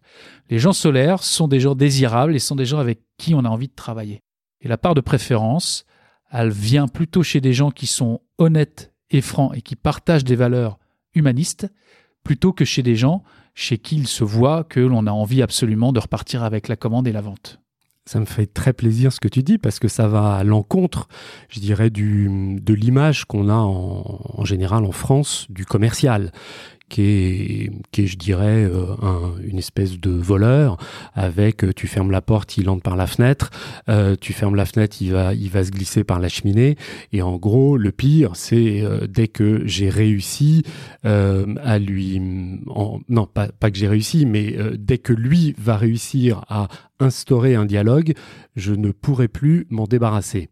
Les 0.50 0.58
gens 0.58 0.72
solaires 0.72 1.22
sont 1.22 1.50
des 1.50 1.60
gens 1.60 1.76
désirables 1.76 2.34
et 2.34 2.40
sont 2.40 2.56
des 2.56 2.66
gens 2.66 2.80
avec 2.80 3.02
qui 3.18 3.36
on 3.36 3.44
a 3.44 3.50
envie 3.50 3.68
de 3.68 3.76
travailler. 3.76 4.22
Et 4.62 4.70
la 4.70 4.78
part 4.78 4.94
de 4.94 5.02
préférence, 5.02 5.86
elle 6.32 6.50
vient 6.50 6.88
plutôt 6.88 7.24
chez 7.24 7.42
des 7.42 7.52
gens 7.52 7.72
qui 7.72 7.88
sont 7.88 8.22
honnêtes 8.38 8.94
et 9.10 9.20
francs 9.20 9.52
et 9.54 9.62
qui 9.62 9.76
partagent 9.76 10.24
des 10.24 10.36
valeurs 10.36 10.78
humaniste 11.16 11.68
plutôt 12.24 12.54
que 12.54 12.66
chez 12.66 12.84
des 12.84 12.96
gens 12.96 13.24
chez 13.56 13.78
qui 13.78 13.96
il 13.96 14.08
se 14.08 14.24
voit 14.24 14.64
que 14.66 14.82
l'on 14.82 15.08
a 15.08 15.12
envie 15.12 15.42
absolument 15.42 15.94
de 15.94 16.00
repartir 16.00 16.44
avec 16.44 16.68
la 16.68 16.76
commande 16.76 17.08
et 17.08 17.14
la 17.14 17.22
vente. 17.22 17.60
Ça 18.08 18.20
me 18.20 18.26
fait 18.26 18.46
très 18.46 18.74
plaisir 18.74 19.12
ce 19.12 19.20
que 19.20 19.28
tu 19.28 19.42
dis 19.42 19.58
parce 19.58 19.80
que 19.80 19.88
ça 19.88 20.08
va 20.08 20.36
à 20.36 20.44
l'encontre, 20.44 21.08
je 21.50 21.60
dirais, 21.60 21.90
du, 21.90 22.60
de 22.62 22.74
l'image 22.76 23.26
qu'on 23.26 23.50
a 23.50 23.56
en, 23.56 24.22
en, 24.38 24.46
général 24.46 24.86
en 24.86 24.92
France 24.92 25.48
du 25.50 25.66
commercial 25.66 26.32
qui 26.89 27.01
est, 27.01 27.72
qui 27.92 28.04
est 28.04 28.08
je 28.08 28.18
dirais, 28.18 28.63
euh, 28.63 28.96
un, 29.01 29.34
une 29.44 29.58
espèce 29.58 30.00
de 30.00 30.12
voleur 30.12 30.77
avec 31.13 31.63
euh, 31.63 31.74
tu 31.74 31.88
fermes 31.88 32.12
la 32.12 32.22
porte, 32.22 32.58
il 32.58 32.70
entre 32.70 32.84
par 32.84 32.96
la 32.96 33.08
fenêtre, 33.08 33.50
euh, 33.89 34.15
tu 34.20 34.34
fermes 34.34 34.56
la 34.56 34.65
fenêtre, 34.65 34.98
il 35.01 35.12
va, 35.12 35.34
il 35.34 35.50
va 35.50 35.63
se 35.63 35.72
glisser 35.72 36.04
par 36.04 36.20
la 36.20 36.30
cheminée. 36.30 36.75
Et 37.12 37.22
en 37.22 37.38
gros, 37.38 37.77
le 37.77 37.92
pire, 37.92 38.36
c'est 38.36 38.84
dès 39.10 39.27
que 39.27 39.65
j'ai 39.65 39.89
réussi 39.89 40.63
à 41.04 41.80
lui, 41.80 42.20
non 42.20 43.25
pas, 43.25 43.48
pas 43.48 43.72
que 43.72 43.77
j'ai 43.77 43.88
réussi, 43.88 44.25
mais 44.25 44.56
dès 44.77 44.98
que 44.98 45.13
lui 45.13 45.56
va 45.58 45.77
réussir 45.77 46.44
à 46.50 46.68
instaurer 47.00 47.56
un 47.56 47.65
dialogue, 47.65 48.13
je 48.56 48.74
ne 48.74 48.92
pourrai 48.92 49.27
plus 49.27 49.65
m'en 49.70 49.86
débarrasser. 49.86 50.50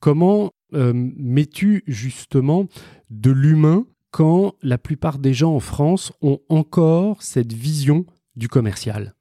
Comment 0.00 0.52
mets-tu 0.72 1.82
justement 1.86 2.66
de 3.10 3.30
l'humain 3.30 3.86
quand 4.12 4.54
la 4.62 4.78
plupart 4.78 5.18
des 5.18 5.34
gens 5.34 5.54
en 5.54 5.60
France 5.60 6.12
ont 6.22 6.38
encore 6.48 7.22
cette 7.22 7.52
vision 7.52 8.06
du 8.36 8.48
commercial 8.48 9.14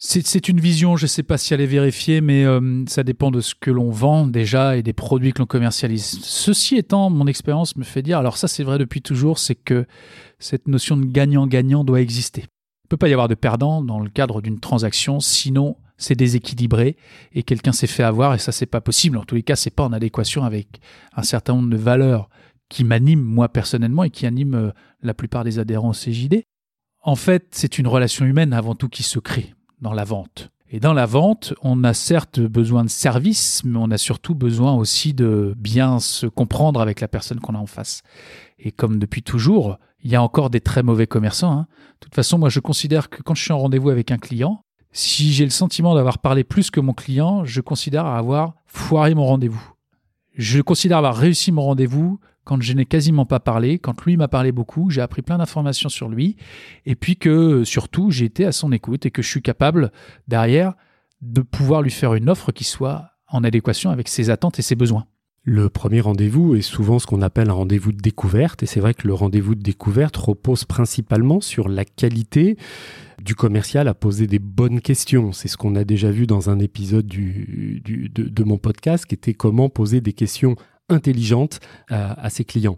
c'est 0.00 0.48
une 0.48 0.60
vision, 0.60 0.96
je 0.96 1.04
ne 1.04 1.08
sais 1.08 1.24
pas 1.24 1.38
si 1.38 1.54
elle 1.54 1.60
est 1.60 1.66
vérifiée, 1.66 2.20
mais 2.20 2.44
euh, 2.44 2.84
ça 2.86 3.02
dépend 3.02 3.32
de 3.32 3.40
ce 3.40 3.54
que 3.56 3.70
l'on 3.70 3.90
vend 3.90 4.28
déjà 4.28 4.76
et 4.76 4.82
des 4.82 4.92
produits 4.92 5.32
que 5.32 5.40
l'on 5.40 5.46
commercialise. 5.46 6.20
Ceci 6.22 6.76
étant, 6.76 7.10
mon 7.10 7.26
expérience 7.26 7.74
me 7.76 7.82
fait 7.82 8.02
dire, 8.02 8.18
alors 8.18 8.36
ça 8.36 8.46
c'est 8.46 8.62
vrai 8.62 8.78
depuis 8.78 9.02
toujours, 9.02 9.38
c'est 9.38 9.56
que 9.56 9.86
cette 10.38 10.68
notion 10.68 10.96
de 10.96 11.04
gagnant-gagnant 11.04 11.82
doit 11.82 12.00
exister. 12.00 12.42
Il 12.42 12.86
ne 12.86 12.90
peut 12.90 12.96
pas 12.96 13.08
y 13.08 13.12
avoir 13.12 13.26
de 13.26 13.34
perdant 13.34 13.82
dans 13.82 13.98
le 13.98 14.08
cadre 14.08 14.40
d'une 14.40 14.60
transaction, 14.60 15.18
sinon 15.18 15.76
c'est 15.96 16.14
déséquilibré 16.14 16.96
et 17.32 17.42
quelqu'un 17.42 17.72
s'est 17.72 17.88
fait 17.88 18.04
avoir 18.04 18.34
et 18.34 18.38
ça 18.38 18.52
c'est 18.52 18.66
pas 18.66 18.80
possible. 18.80 19.18
En 19.18 19.24
tous 19.24 19.34
les 19.34 19.42
cas, 19.42 19.56
c'est 19.56 19.74
pas 19.74 19.82
en 19.82 19.92
adéquation 19.92 20.44
avec 20.44 20.80
un 21.16 21.24
certain 21.24 21.54
nombre 21.54 21.70
de 21.70 21.76
valeurs 21.76 22.30
qui 22.68 22.84
m'anime 22.84 23.22
moi 23.22 23.48
personnellement 23.48 24.04
et 24.04 24.10
qui 24.10 24.26
anime 24.26 24.54
euh, 24.54 24.70
la 25.02 25.14
plupart 25.14 25.44
des 25.44 25.58
adhérents 25.58 25.90
au 25.90 25.94
CJD. 25.94 26.44
En 27.02 27.16
fait, 27.16 27.48
c'est 27.52 27.78
une 27.78 27.86
relation 27.86 28.24
humaine 28.26 28.52
avant 28.52 28.74
tout 28.74 28.88
qui 28.88 29.02
se 29.02 29.18
crée 29.18 29.54
dans 29.80 29.92
la 29.92 30.04
vente. 30.04 30.50
Et 30.70 30.80
dans 30.80 30.92
la 30.92 31.06
vente, 31.06 31.54
on 31.62 31.82
a 31.82 31.94
certes 31.94 32.40
besoin 32.40 32.84
de 32.84 32.90
service, 32.90 33.62
mais 33.64 33.78
on 33.78 33.90
a 33.90 33.96
surtout 33.96 34.34
besoin 34.34 34.74
aussi 34.74 35.14
de 35.14 35.54
bien 35.56 35.98
se 35.98 36.26
comprendre 36.26 36.80
avec 36.82 37.00
la 37.00 37.08
personne 37.08 37.40
qu'on 37.40 37.54
a 37.54 37.58
en 37.58 37.66
face. 37.66 38.02
Et 38.58 38.70
comme 38.70 38.98
depuis 38.98 39.22
toujours, 39.22 39.78
il 40.02 40.10
y 40.10 40.16
a 40.16 40.22
encore 40.22 40.50
des 40.50 40.60
très 40.60 40.82
mauvais 40.82 41.06
commerçants. 41.06 41.52
Hein. 41.52 41.66
De 41.94 42.00
toute 42.00 42.14
façon, 42.14 42.38
moi 42.38 42.50
je 42.50 42.60
considère 42.60 43.08
que 43.08 43.22
quand 43.22 43.34
je 43.34 43.42
suis 43.42 43.52
en 43.52 43.58
rendez-vous 43.58 43.88
avec 43.88 44.10
un 44.10 44.18
client, 44.18 44.62
si 44.92 45.32
j'ai 45.32 45.44
le 45.44 45.50
sentiment 45.50 45.94
d'avoir 45.94 46.18
parlé 46.18 46.44
plus 46.44 46.70
que 46.70 46.80
mon 46.80 46.92
client, 46.92 47.44
je 47.44 47.60
considère 47.62 48.04
avoir 48.04 48.54
foiré 48.66 49.14
mon 49.14 49.24
rendez-vous. 49.24 49.72
Je 50.34 50.60
considère 50.60 50.98
avoir 50.98 51.16
réussi 51.16 51.50
mon 51.50 51.62
rendez-vous 51.62 52.20
quand 52.48 52.62
je 52.62 52.72
n'ai 52.72 52.86
quasiment 52.86 53.26
pas 53.26 53.40
parlé, 53.40 53.78
quand 53.78 54.06
lui 54.06 54.16
m'a 54.16 54.26
parlé 54.26 54.52
beaucoup, 54.52 54.88
j'ai 54.88 55.02
appris 55.02 55.20
plein 55.20 55.36
d'informations 55.36 55.90
sur 55.90 56.08
lui, 56.08 56.36
et 56.86 56.94
puis 56.94 57.16
que 57.16 57.62
surtout 57.62 58.10
j'ai 58.10 58.24
été 58.24 58.46
à 58.46 58.52
son 58.52 58.72
écoute 58.72 59.04
et 59.04 59.10
que 59.10 59.20
je 59.20 59.28
suis 59.28 59.42
capable 59.42 59.92
derrière 60.28 60.72
de 61.20 61.42
pouvoir 61.42 61.82
lui 61.82 61.90
faire 61.90 62.14
une 62.14 62.30
offre 62.30 62.50
qui 62.50 62.64
soit 62.64 63.10
en 63.28 63.44
adéquation 63.44 63.90
avec 63.90 64.08
ses 64.08 64.30
attentes 64.30 64.58
et 64.58 64.62
ses 64.62 64.76
besoins. 64.76 65.04
Le 65.42 65.68
premier 65.68 66.00
rendez-vous 66.00 66.54
est 66.54 66.62
souvent 66.62 66.98
ce 66.98 67.06
qu'on 67.06 67.20
appelle 67.20 67.50
un 67.50 67.52
rendez-vous 67.52 67.92
de 67.92 68.00
découverte, 68.00 68.62
et 68.62 68.66
c'est 68.66 68.80
vrai 68.80 68.94
que 68.94 69.06
le 69.06 69.12
rendez-vous 69.12 69.54
de 69.54 69.62
découverte 69.62 70.16
repose 70.16 70.64
principalement 70.64 71.42
sur 71.42 71.68
la 71.68 71.84
qualité 71.84 72.56
du 73.22 73.34
commercial 73.34 73.88
à 73.88 73.94
poser 73.94 74.26
des 74.26 74.38
bonnes 74.38 74.80
questions. 74.80 75.32
C'est 75.32 75.48
ce 75.48 75.58
qu'on 75.58 75.76
a 75.76 75.84
déjà 75.84 76.10
vu 76.10 76.26
dans 76.26 76.48
un 76.48 76.60
épisode 76.60 77.06
de, 77.06 78.08
de, 78.08 78.44
mon 78.44 78.56
podcast, 78.56 79.04
qui 79.04 79.16
était 79.16 79.34
comment 79.34 79.68
poser 79.68 80.00
des 80.00 80.14
questions 80.14 80.56
intelligente 80.88 81.60
à, 81.88 82.30
ses 82.30 82.44
clients. 82.44 82.76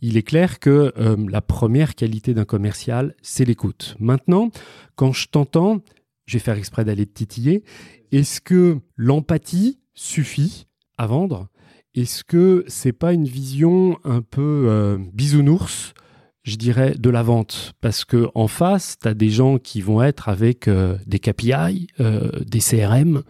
Il 0.00 0.16
est 0.16 0.22
clair 0.22 0.58
que 0.58 0.92
euh, 0.96 1.16
la 1.28 1.40
première 1.40 1.94
qualité 1.94 2.34
d'un 2.34 2.44
commercial, 2.44 3.14
c'est 3.22 3.44
l'écoute. 3.44 3.96
Maintenant, 3.98 4.50
quand 4.96 5.12
je 5.12 5.28
t'entends, 5.28 5.82
je 6.26 6.34
vais 6.34 6.42
faire 6.42 6.56
exprès 6.56 6.84
d'aller 6.84 7.06
te 7.06 7.12
titiller, 7.12 7.64
est-ce 8.10 8.40
que 8.40 8.78
l'empathie 8.96 9.78
suffit 9.94 10.66
à 10.98 11.06
vendre? 11.06 11.48
Est-ce 11.94 12.24
que 12.24 12.64
c'est 12.68 12.92
pas 12.92 13.12
une 13.12 13.26
vision 13.26 13.98
un 14.04 14.22
peu 14.22 14.66
euh, 14.68 14.98
bisounours? 15.12 15.94
Je 16.44 16.56
dirais, 16.56 16.94
de 16.98 17.08
la 17.08 17.22
vente. 17.22 17.72
Parce 17.80 18.04
que 18.04 18.28
en 18.34 18.48
face, 18.48 18.96
tu 19.00 19.06
as 19.06 19.14
des 19.14 19.30
gens 19.30 19.58
qui 19.58 19.80
vont 19.80 20.02
être 20.02 20.28
avec 20.28 20.66
euh, 20.66 20.96
des 21.06 21.20
KPI, 21.20 21.86
euh, 22.00 22.30
des 22.44 22.58
CRM, 22.58 23.22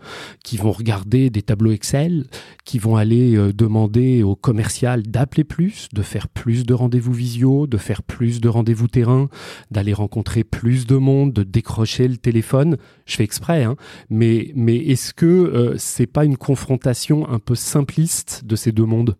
qui 0.42 0.56
vont 0.56 0.72
regarder 0.72 1.28
des 1.28 1.42
tableaux 1.42 1.72
Excel, 1.72 2.24
qui 2.64 2.78
vont 2.78 2.96
aller 2.96 3.36
euh, 3.36 3.52
demander 3.52 4.22
au 4.22 4.34
commercial 4.34 5.02
d'appeler 5.02 5.44
plus, 5.44 5.88
de 5.92 6.00
faire 6.00 6.28
plus 6.28 6.64
de 6.64 6.72
rendez-vous 6.72 7.12
visio, 7.12 7.66
de 7.66 7.76
faire 7.76 8.02
plus 8.02 8.40
de 8.40 8.48
rendez-vous 8.48 8.88
terrain, 8.88 9.28
d'aller 9.70 9.92
rencontrer 9.92 10.42
plus 10.42 10.86
de 10.86 10.96
monde, 10.96 11.34
de 11.34 11.42
décrocher 11.42 12.08
le 12.08 12.16
téléphone. 12.16 12.78
Je 13.04 13.16
fais 13.16 13.24
exprès, 13.24 13.64
hein. 13.64 13.76
mais, 14.08 14.52
mais 14.54 14.76
est-ce 14.76 15.12
que 15.12 15.74
c'est 15.76 16.06
pas 16.06 16.24
une 16.24 16.36
confrontation 16.38 17.28
un 17.28 17.38
peu 17.38 17.54
simpliste 17.54 18.44
de 18.44 18.56
ces 18.56 18.72
deux 18.72 18.86
mondes? 18.86 19.16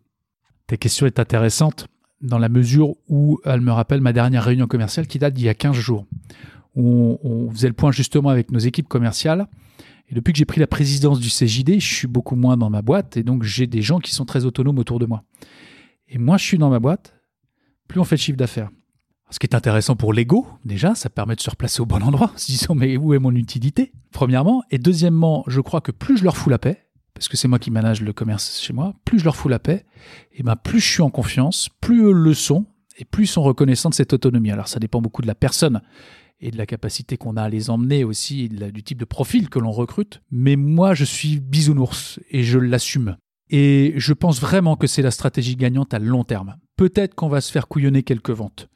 Ta 0.66 0.78
question 0.78 1.06
est 1.06 1.18
intéressante 1.18 1.88
dans 2.22 2.38
la 2.38 2.48
mesure 2.48 2.94
où 3.08 3.40
elle 3.44 3.60
me 3.60 3.72
rappelle 3.72 4.00
ma 4.00 4.12
dernière 4.12 4.44
réunion 4.44 4.66
commerciale 4.66 5.06
qui 5.06 5.18
date 5.18 5.34
d'il 5.34 5.44
y 5.44 5.48
a 5.48 5.54
15 5.54 5.74
jours, 5.74 6.06
où 6.74 7.18
on, 7.22 7.50
faisait 7.50 7.68
le 7.68 7.74
point 7.74 7.92
justement 7.92 8.30
avec 8.30 8.50
nos 8.50 8.58
équipes 8.58 8.88
commerciales. 8.88 9.46
Et 10.08 10.14
depuis 10.14 10.32
que 10.32 10.38
j'ai 10.38 10.44
pris 10.44 10.60
la 10.60 10.66
présidence 10.66 11.20
du 11.20 11.28
CJD, 11.28 11.80
je 11.80 11.94
suis 11.94 12.06
beaucoup 12.06 12.36
moins 12.36 12.56
dans 12.56 12.70
ma 12.70 12.82
boîte 12.82 13.16
et 13.16 13.22
donc 13.22 13.42
j'ai 13.42 13.66
des 13.66 13.82
gens 13.82 13.98
qui 13.98 14.12
sont 14.12 14.24
très 14.24 14.44
autonomes 14.44 14.78
autour 14.78 14.98
de 14.98 15.06
moi. 15.06 15.24
Et 16.08 16.18
moins 16.18 16.38
je 16.38 16.44
suis 16.44 16.58
dans 16.58 16.70
ma 16.70 16.78
boîte, 16.78 17.14
plus 17.88 18.00
on 18.00 18.04
fait 18.04 18.16
de 18.16 18.20
chiffre 18.20 18.38
d'affaires. 18.38 18.70
Ce 19.30 19.38
qui 19.38 19.46
est 19.46 19.54
intéressant 19.54 19.96
pour 19.96 20.12
l'ego, 20.12 20.46
déjà, 20.64 20.94
ça 20.94 21.08
permet 21.08 21.34
de 21.34 21.40
se 21.40 21.48
replacer 21.48 21.80
au 21.80 21.86
bon 21.86 22.02
endroit, 22.02 22.32
se 22.36 22.46
disant 22.46 22.74
mais 22.74 22.96
où 22.96 23.14
est 23.14 23.18
mon 23.18 23.34
utilité? 23.34 23.92
Premièrement. 24.12 24.62
Et 24.70 24.78
deuxièmement, 24.78 25.44
je 25.46 25.60
crois 25.60 25.80
que 25.80 25.90
plus 25.90 26.18
je 26.18 26.24
leur 26.24 26.36
fous 26.36 26.50
la 26.50 26.58
paix, 26.58 26.84
parce 27.14 27.28
que 27.28 27.36
c'est 27.36 27.48
moi 27.48 27.58
qui 27.58 27.70
manage 27.70 28.00
le 28.00 28.12
commerce 28.12 28.60
chez 28.60 28.72
moi, 28.72 28.94
plus 29.04 29.18
je 29.18 29.24
leur 29.24 29.36
fous 29.36 29.48
la 29.48 29.58
paix, 29.58 29.84
et 30.32 30.42
ben 30.42 30.56
plus 30.56 30.80
je 30.80 30.90
suis 30.90 31.02
en 31.02 31.10
confiance, 31.10 31.68
plus 31.80 32.02
eux 32.02 32.12
le 32.12 32.34
sont, 32.34 32.66
et 32.98 33.04
plus 33.04 33.24
ils 33.24 33.28
sont 33.28 33.42
reconnaissants 33.42 33.90
de 33.90 33.94
cette 33.94 34.12
autonomie. 34.12 34.50
Alors 34.50 34.68
ça 34.68 34.80
dépend 34.80 35.00
beaucoup 35.00 35.22
de 35.22 35.26
la 35.26 35.34
personne 35.34 35.80
et 36.40 36.50
de 36.50 36.58
la 36.58 36.66
capacité 36.66 37.16
qu'on 37.16 37.36
a 37.36 37.42
à 37.42 37.48
les 37.48 37.70
emmener 37.70 38.04
aussi, 38.04 38.48
du 38.48 38.82
type 38.82 38.98
de 38.98 39.04
profil 39.04 39.48
que 39.48 39.60
l'on 39.60 39.70
recrute. 39.70 40.20
Mais 40.30 40.56
moi, 40.56 40.92
je 40.92 41.04
suis 41.04 41.38
bisounours 41.38 42.18
et 42.30 42.42
je 42.42 42.58
l'assume. 42.58 43.16
Et 43.48 43.94
je 43.96 44.12
pense 44.12 44.40
vraiment 44.40 44.76
que 44.76 44.86
c'est 44.86 45.02
la 45.02 45.10
stratégie 45.12 45.56
gagnante 45.56 45.94
à 45.94 46.00
long 46.00 46.24
terme. 46.24 46.56
Peut-être 46.76 47.14
qu'on 47.14 47.28
va 47.28 47.40
se 47.40 47.52
faire 47.52 47.68
couillonner 47.68 48.02
quelques 48.02 48.30
ventes. 48.30 48.68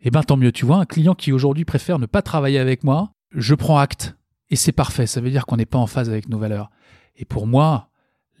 Eh 0.00 0.10
ben 0.10 0.22
tant 0.22 0.36
mieux, 0.36 0.52
tu 0.52 0.64
vois, 0.64 0.76
un 0.76 0.84
client 0.84 1.14
qui 1.14 1.32
aujourd'hui 1.32 1.64
préfère 1.64 1.98
ne 1.98 2.06
pas 2.06 2.22
travailler 2.22 2.60
avec 2.60 2.84
moi, 2.84 3.10
je 3.34 3.54
prends 3.56 3.78
acte. 3.78 4.16
Et 4.50 4.56
c'est 4.56 4.72
parfait, 4.72 5.06
ça 5.06 5.20
veut 5.20 5.30
dire 5.30 5.44
qu'on 5.44 5.56
n'est 5.56 5.66
pas 5.66 5.78
en 5.78 5.88
phase 5.88 6.08
avec 6.08 6.28
nos 6.28 6.38
valeurs. 6.38 6.70
Et 7.18 7.24
pour 7.24 7.46
moi, 7.46 7.90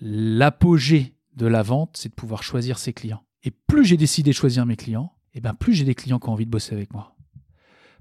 l'apogée 0.00 1.14
de 1.36 1.46
la 1.46 1.62
vente, 1.62 1.96
c'est 1.98 2.08
de 2.08 2.14
pouvoir 2.14 2.42
choisir 2.42 2.78
ses 2.78 2.92
clients. 2.92 3.22
Et 3.44 3.50
plus 3.50 3.84
j'ai 3.84 3.96
décidé 3.96 4.30
de 4.30 4.36
choisir 4.36 4.64
mes 4.66 4.76
clients, 4.76 5.12
et 5.34 5.38
eh 5.38 5.40
ben 5.40 5.54
plus 5.54 5.74
j'ai 5.74 5.84
des 5.84 5.94
clients 5.94 6.18
qui 6.18 6.28
ont 6.28 6.32
envie 6.32 6.46
de 6.46 6.50
bosser 6.50 6.74
avec 6.74 6.92
moi. 6.92 7.14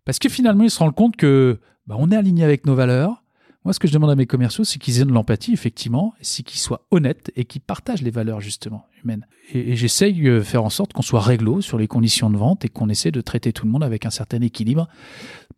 Parce 0.05 0.19
que 0.19 0.29
finalement, 0.29 0.63
ils 0.63 0.71
se 0.71 0.79
rendent 0.79 0.95
compte 0.95 1.17
que 1.17 1.59
bah, 1.85 1.95
on 1.99 2.11
est 2.11 2.15
aligné 2.15 2.43
avec 2.43 2.65
nos 2.65 2.75
valeurs. 2.75 3.23
Moi, 3.65 3.73
ce 3.73 3.79
que 3.79 3.87
je 3.87 3.93
demande 3.93 4.09
à 4.09 4.15
mes 4.15 4.25
commerciaux, 4.25 4.63
c'est 4.63 4.79
qu'ils 4.79 5.01
aient 5.01 5.05
de 5.05 5.11
l'empathie, 5.11 5.51
effectivement, 5.51 6.13
c'est 6.21 6.43
qu'ils 6.43 6.61
soient 6.61 6.87
honnêtes 6.91 7.31
et 7.35 7.43
qu'ils 7.43 7.59
partagent 7.59 8.01
les 8.01 8.11
valeurs, 8.11 8.39
justement, 8.39 8.85
humaines. 9.03 9.27
Et, 9.51 9.75
j'essaye 9.75 10.21
de 10.21 10.39
faire 10.39 10.63
en 10.63 10.69
sorte 10.69 10.93
qu'on 10.93 11.01
soit 11.01 11.19
réglo 11.19 11.59
sur 11.59 11.77
les 11.77 11.87
conditions 11.87 12.29
de 12.29 12.37
vente 12.37 12.63
et 12.63 12.69
qu'on 12.69 12.87
essaie 12.87 13.11
de 13.11 13.19
traiter 13.19 13.51
tout 13.51 13.65
le 13.65 13.71
monde 13.71 13.83
avec 13.83 14.05
un 14.05 14.09
certain 14.09 14.39
équilibre 14.39 14.87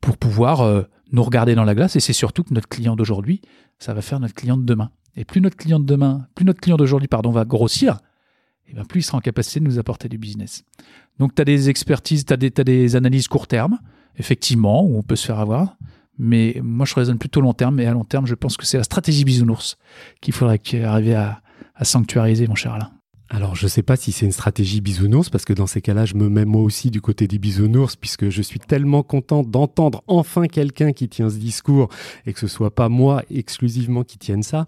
pour 0.02 0.18
pouvoir 0.18 0.62
euh, 0.62 0.82
nous 1.12 1.22
regarder 1.22 1.54
dans 1.54 1.66
la 1.66 1.76
glace. 1.76 1.96
Et 1.96 2.00
c'est 2.00 2.14
surtout 2.14 2.44
que 2.44 2.54
notre 2.54 2.70
client 2.70 2.96
d'aujourd'hui, 2.96 3.42
ça 3.78 3.94
va 3.94 4.02
faire 4.02 4.20
notre 4.20 4.34
client 4.34 4.58
de 4.58 4.64
demain. 4.64 4.90
Et 5.20 5.26
plus 5.26 5.42
notre 5.42 5.58
client 5.58 5.82
de 5.82 5.86
demain, 5.86 6.28
plus 6.34 6.46
notre 6.46 6.62
client 6.62 6.78
d'aujourd'hui, 6.78 7.10
pardon, 7.10 7.30
va 7.30 7.44
grossir, 7.44 7.98
et 8.68 8.74
bien 8.74 8.86
plus 8.86 9.02
il 9.02 9.04
sera 9.04 9.18
en 9.18 9.22
capacité 9.22 9.60
de 9.60 9.66
nous 9.66 9.78
apporter 9.78 10.08
du 10.08 10.18
business. 10.18 10.64
Donc 11.20 11.36
tu 11.36 11.42
as 11.42 11.46
des 11.46 11.70
expertises, 11.70 12.26
tu 12.26 12.34
as, 12.34 12.38
des 12.38 12.96
analyses 12.96 13.28
court 13.28 13.46
terme, 13.46 13.80
effectivement, 14.18 14.82
où 14.86 14.98
on 14.98 15.04
peut 15.04 15.18
se 15.18 15.26
faire 15.26 15.40
avoir. 15.40 15.76
Mais 16.18 16.62
moi, 16.64 16.86
je 16.86 16.96
raisonne 16.96 17.18
plutôt 17.18 17.42
long 17.42 17.54
terme. 17.54 17.80
Et 17.82 17.86
à 17.86 17.92
long 17.92 18.06
terme, 18.06 18.26
je 18.28 18.36
pense 18.36 18.56
que 18.56 18.66
c'est 18.66 18.78
la 18.78 18.84
stratégie 18.84 19.26
bisounours 19.26 19.78
qu'il 20.22 20.34
faudrait 20.34 20.62
arriver 20.84 21.16
à, 21.16 21.42
à 21.76 21.84
sanctuariser, 21.84 22.48
mon 22.48 22.56
cher 22.56 22.74
Alain. 22.74 22.92
Alors, 23.32 23.56
je 23.56 23.66
ne 23.66 23.70
sais 23.70 23.84
pas 23.84 23.96
si 23.96 24.12
c'est 24.12 24.26
une 24.26 24.32
stratégie 24.32 24.82
bisounours, 24.82 25.30
parce 25.30 25.46
que 25.46 25.54
dans 25.54 25.68
ces 25.68 25.82
cas-là, 25.82 26.06
je 26.06 26.16
me 26.16 26.30
mets 26.30 26.46
moi 26.46 26.64
aussi 26.64 26.90
du 26.90 27.00
côté 27.00 27.28
des 27.28 27.38
bisounours, 27.38 27.96
puisque 27.96 28.30
je 28.30 28.42
suis 28.42 28.60
tellement 28.60 29.04
content 29.04 29.44
d'entendre 29.44 30.04
enfin 30.08 30.48
quelqu'un 30.48 30.94
qui 30.94 31.08
tient 31.10 31.30
ce 31.30 31.38
discours 31.38 31.90
et 32.26 32.34
que 32.34 32.40
ce 32.40 32.48
soit 32.48 32.74
pas 32.74 32.90
moi 32.90 33.22
exclusivement 33.30 34.04
qui 34.04 34.18
tienne 34.18 34.42
ça. 34.42 34.66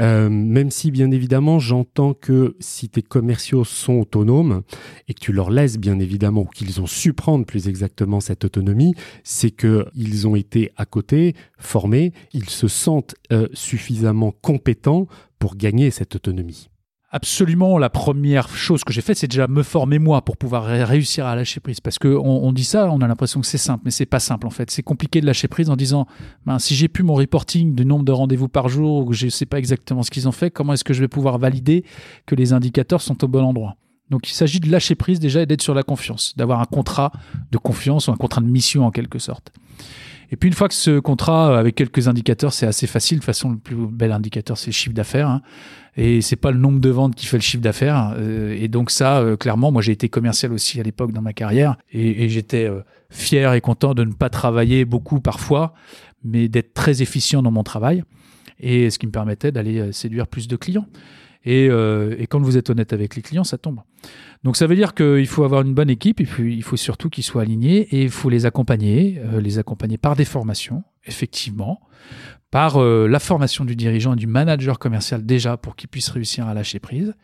Euh, 0.00 0.28
même 0.28 0.72
si, 0.72 0.90
bien 0.90 1.12
évidemment, 1.12 1.60
j'entends 1.60 2.12
que 2.12 2.56
si 2.58 2.88
tes 2.88 3.02
commerciaux 3.02 3.62
sont 3.62 4.00
autonomes 4.00 4.62
et 5.06 5.14
que 5.14 5.20
tu 5.20 5.32
leur 5.32 5.50
laisses, 5.50 5.78
bien 5.78 6.00
évidemment, 6.00 6.40
ou 6.40 6.46
qu'ils 6.46 6.80
ont 6.80 6.88
su 6.88 7.12
prendre 7.12 7.46
plus 7.46 7.68
exactement 7.68 8.18
cette 8.18 8.44
autonomie, 8.44 8.94
c'est 9.22 9.52
qu'ils 9.52 10.26
ont 10.26 10.34
été 10.34 10.72
à 10.76 10.86
côté, 10.86 11.36
formés, 11.56 12.12
ils 12.32 12.50
se 12.50 12.66
sentent 12.66 13.14
euh, 13.30 13.46
suffisamment 13.52 14.32
compétents 14.32 15.06
pour 15.38 15.54
gagner 15.54 15.92
cette 15.92 16.16
autonomie 16.16 16.68
absolument 17.12 17.76
la 17.78 17.90
première 17.90 18.48
chose 18.48 18.82
que 18.82 18.92
j'ai 18.92 19.02
faite, 19.02 19.18
c'est 19.18 19.28
déjà 19.28 19.46
me 19.46 19.62
former 19.62 19.98
moi 19.98 20.22
pour 20.22 20.36
pouvoir 20.36 20.64
réussir 20.64 21.26
à 21.26 21.36
lâcher 21.36 21.60
prise. 21.60 21.80
Parce 21.80 21.98
que 21.98 22.08
on, 22.08 22.52
dit 22.52 22.64
ça, 22.64 22.90
on 22.90 23.00
a 23.00 23.06
l'impression 23.06 23.40
que 23.40 23.46
c'est 23.46 23.58
simple, 23.58 23.82
mais 23.84 23.90
c'est 23.90 24.06
pas 24.06 24.18
simple 24.18 24.46
en 24.46 24.50
fait. 24.50 24.70
C'est 24.70 24.82
compliqué 24.82 25.20
de 25.20 25.26
lâcher 25.26 25.46
prise 25.46 25.70
en 25.70 25.76
disant, 25.76 26.06
ben, 26.46 26.58
si 26.58 26.74
j'ai 26.74 26.88
plus 26.88 27.04
mon 27.04 27.14
reporting 27.14 27.74
du 27.74 27.84
nombre 27.84 28.04
de 28.04 28.12
rendez-vous 28.12 28.48
par 28.48 28.68
jour, 28.68 29.06
ou 29.06 29.12
je 29.12 29.28
sais 29.28 29.46
pas 29.46 29.58
exactement 29.58 30.02
ce 30.02 30.10
qu'ils 30.10 30.26
ont 30.26 30.32
fait, 30.32 30.50
comment 30.50 30.72
est-ce 30.72 30.84
que 30.84 30.94
je 30.94 31.00
vais 31.00 31.08
pouvoir 31.08 31.38
valider 31.38 31.84
que 32.26 32.34
les 32.34 32.52
indicateurs 32.52 33.02
sont 33.02 33.22
au 33.22 33.28
bon 33.28 33.44
endroit? 33.44 33.76
Donc 34.10 34.28
il 34.28 34.34
s'agit 34.34 34.60
de 34.60 34.70
lâcher 34.70 34.94
prise 34.94 35.20
déjà 35.20 35.42
et 35.42 35.46
d'être 35.46 35.62
sur 35.62 35.74
la 35.74 35.82
confiance, 35.82 36.34
d'avoir 36.36 36.60
un 36.60 36.66
contrat 36.66 37.12
de 37.50 37.58
confiance 37.58 38.08
ou 38.08 38.12
un 38.12 38.16
contrat 38.16 38.40
de 38.40 38.46
mission 38.46 38.84
en 38.84 38.90
quelque 38.90 39.18
sorte. 39.18 39.52
Et 40.32 40.36
puis 40.36 40.48
une 40.48 40.54
fois 40.54 40.66
que 40.66 40.74
ce 40.74 40.98
contrat 40.98 41.56
avec 41.56 41.76
quelques 41.76 42.08
indicateurs, 42.08 42.52
c'est 42.52 42.66
assez 42.66 42.88
facile. 42.88 43.18
De 43.18 43.20
toute 43.20 43.26
façon, 43.26 43.50
le 43.50 43.58
plus 43.58 43.76
bel 43.76 44.10
indicateur, 44.10 44.58
c'est 44.58 44.68
le 44.68 44.72
chiffre 44.72 44.94
d'affaires. 44.94 45.28
Hein 45.28 45.42
et 45.96 46.22
c'est 46.22 46.36
pas 46.36 46.50
le 46.50 46.58
nombre 46.58 46.80
de 46.80 46.88
ventes 46.88 47.14
qui 47.14 47.26
fait 47.26 47.36
le 47.36 47.42
chiffre 47.42 47.62
d'affaires. 47.62 48.14
Euh, 48.16 48.56
et 48.58 48.68
donc 48.68 48.90
ça, 48.90 49.18
euh, 49.18 49.36
clairement, 49.36 49.70
moi 49.70 49.82
j'ai 49.82 49.92
été 49.92 50.08
commercial 50.08 50.52
aussi 50.52 50.80
à 50.80 50.82
l'époque 50.82 51.12
dans 51.12 51.22
ma 51.22 51.32
carrière 51.32 51.76
et, 51.92 52.28
j'étais 52.28 52.64
euh, 52.64 52.80
fier 53.10 53.52
et 53.52 53.60
content 53.60 53.94
de 53.94 54.04
ne 54.04 54.12
pas 54.12 54.30
travailler 54.30 54.84
beaucoup 54.84 55.20
parfois, 55.20 55.74
mais 56.24 56.48
d'être 56.48 56.72
très 56.72 57.02
efficient 57.02 57.42
dans 57.42 57.50
mon 57.50 57.62
travail 57.62 58.04
et 58.58 58.90
ce 58.90 58.98
qui 58.98 59.06
me 59.06 59.12
permettait 59.12 59.52
d'aller 59.52 59.92
séduire 59.92 60.26
plus 60.26 60.48
de 60.48 60.56
clients. 60.56 60.86
Et, 61.44 61.66
et, 61.66 62.26
quand 62.28 62.40
vous 62.40 62.56
êtes 62.56 62.70
honnête 62.70 62.92
avec 62.92 63.16
les 63.16 63.22
clients, 63.22 63.42
ça 63.42 63.58
tombe. 63.58 63.80
Donc 64.44 64.56
ça 64.56 64.66
veut 64.66 64.76
dire 64.76 64.94
qu'il 64.94 65.26
faut 65.26 65.42
avoir 65.42 65.62
une 65.62 65.74
bonne 65.74 65.90
équipe 65.90 66.20
et 66.20 66.24
puis 66.24 66.54
il 66.54 66.62
faut 66.62 66.76
surtout 66.76 67.10
qu'ils 67.10 67.24
soient 67.24 67.42
alignés 67.42 67.80
et 67.90 68.02
il 68.02 68.10
faut 68.10 68.30
les 68.30 68.46
accompagner, 68.46 69.20
les 69.40 69.58
accompagner 69.58 69.98
par 69.98 70.14
des 70.14 70.24
formations, 70.24 70.84
effectivement, 71.04 71.80
par 72.52 72.76
euh, 72.76 73.08
la 73.08 73.18
formation 73.18 73.64
du 73.64 73.74
dirigeant 73.74 74.12
et 74.12 74.16
du 74.16 74.26
manager 74.26 74.78
commercial 74.78 75.24
déjà 75.24 75.56
pour 75.56 75.74
qu'il 75.74 75.88
puisse 75.88 76.10
réussir 76.10 76.46
à 76.46 76.54
lâcher 76.54 76.78
prise. 76.78 77.14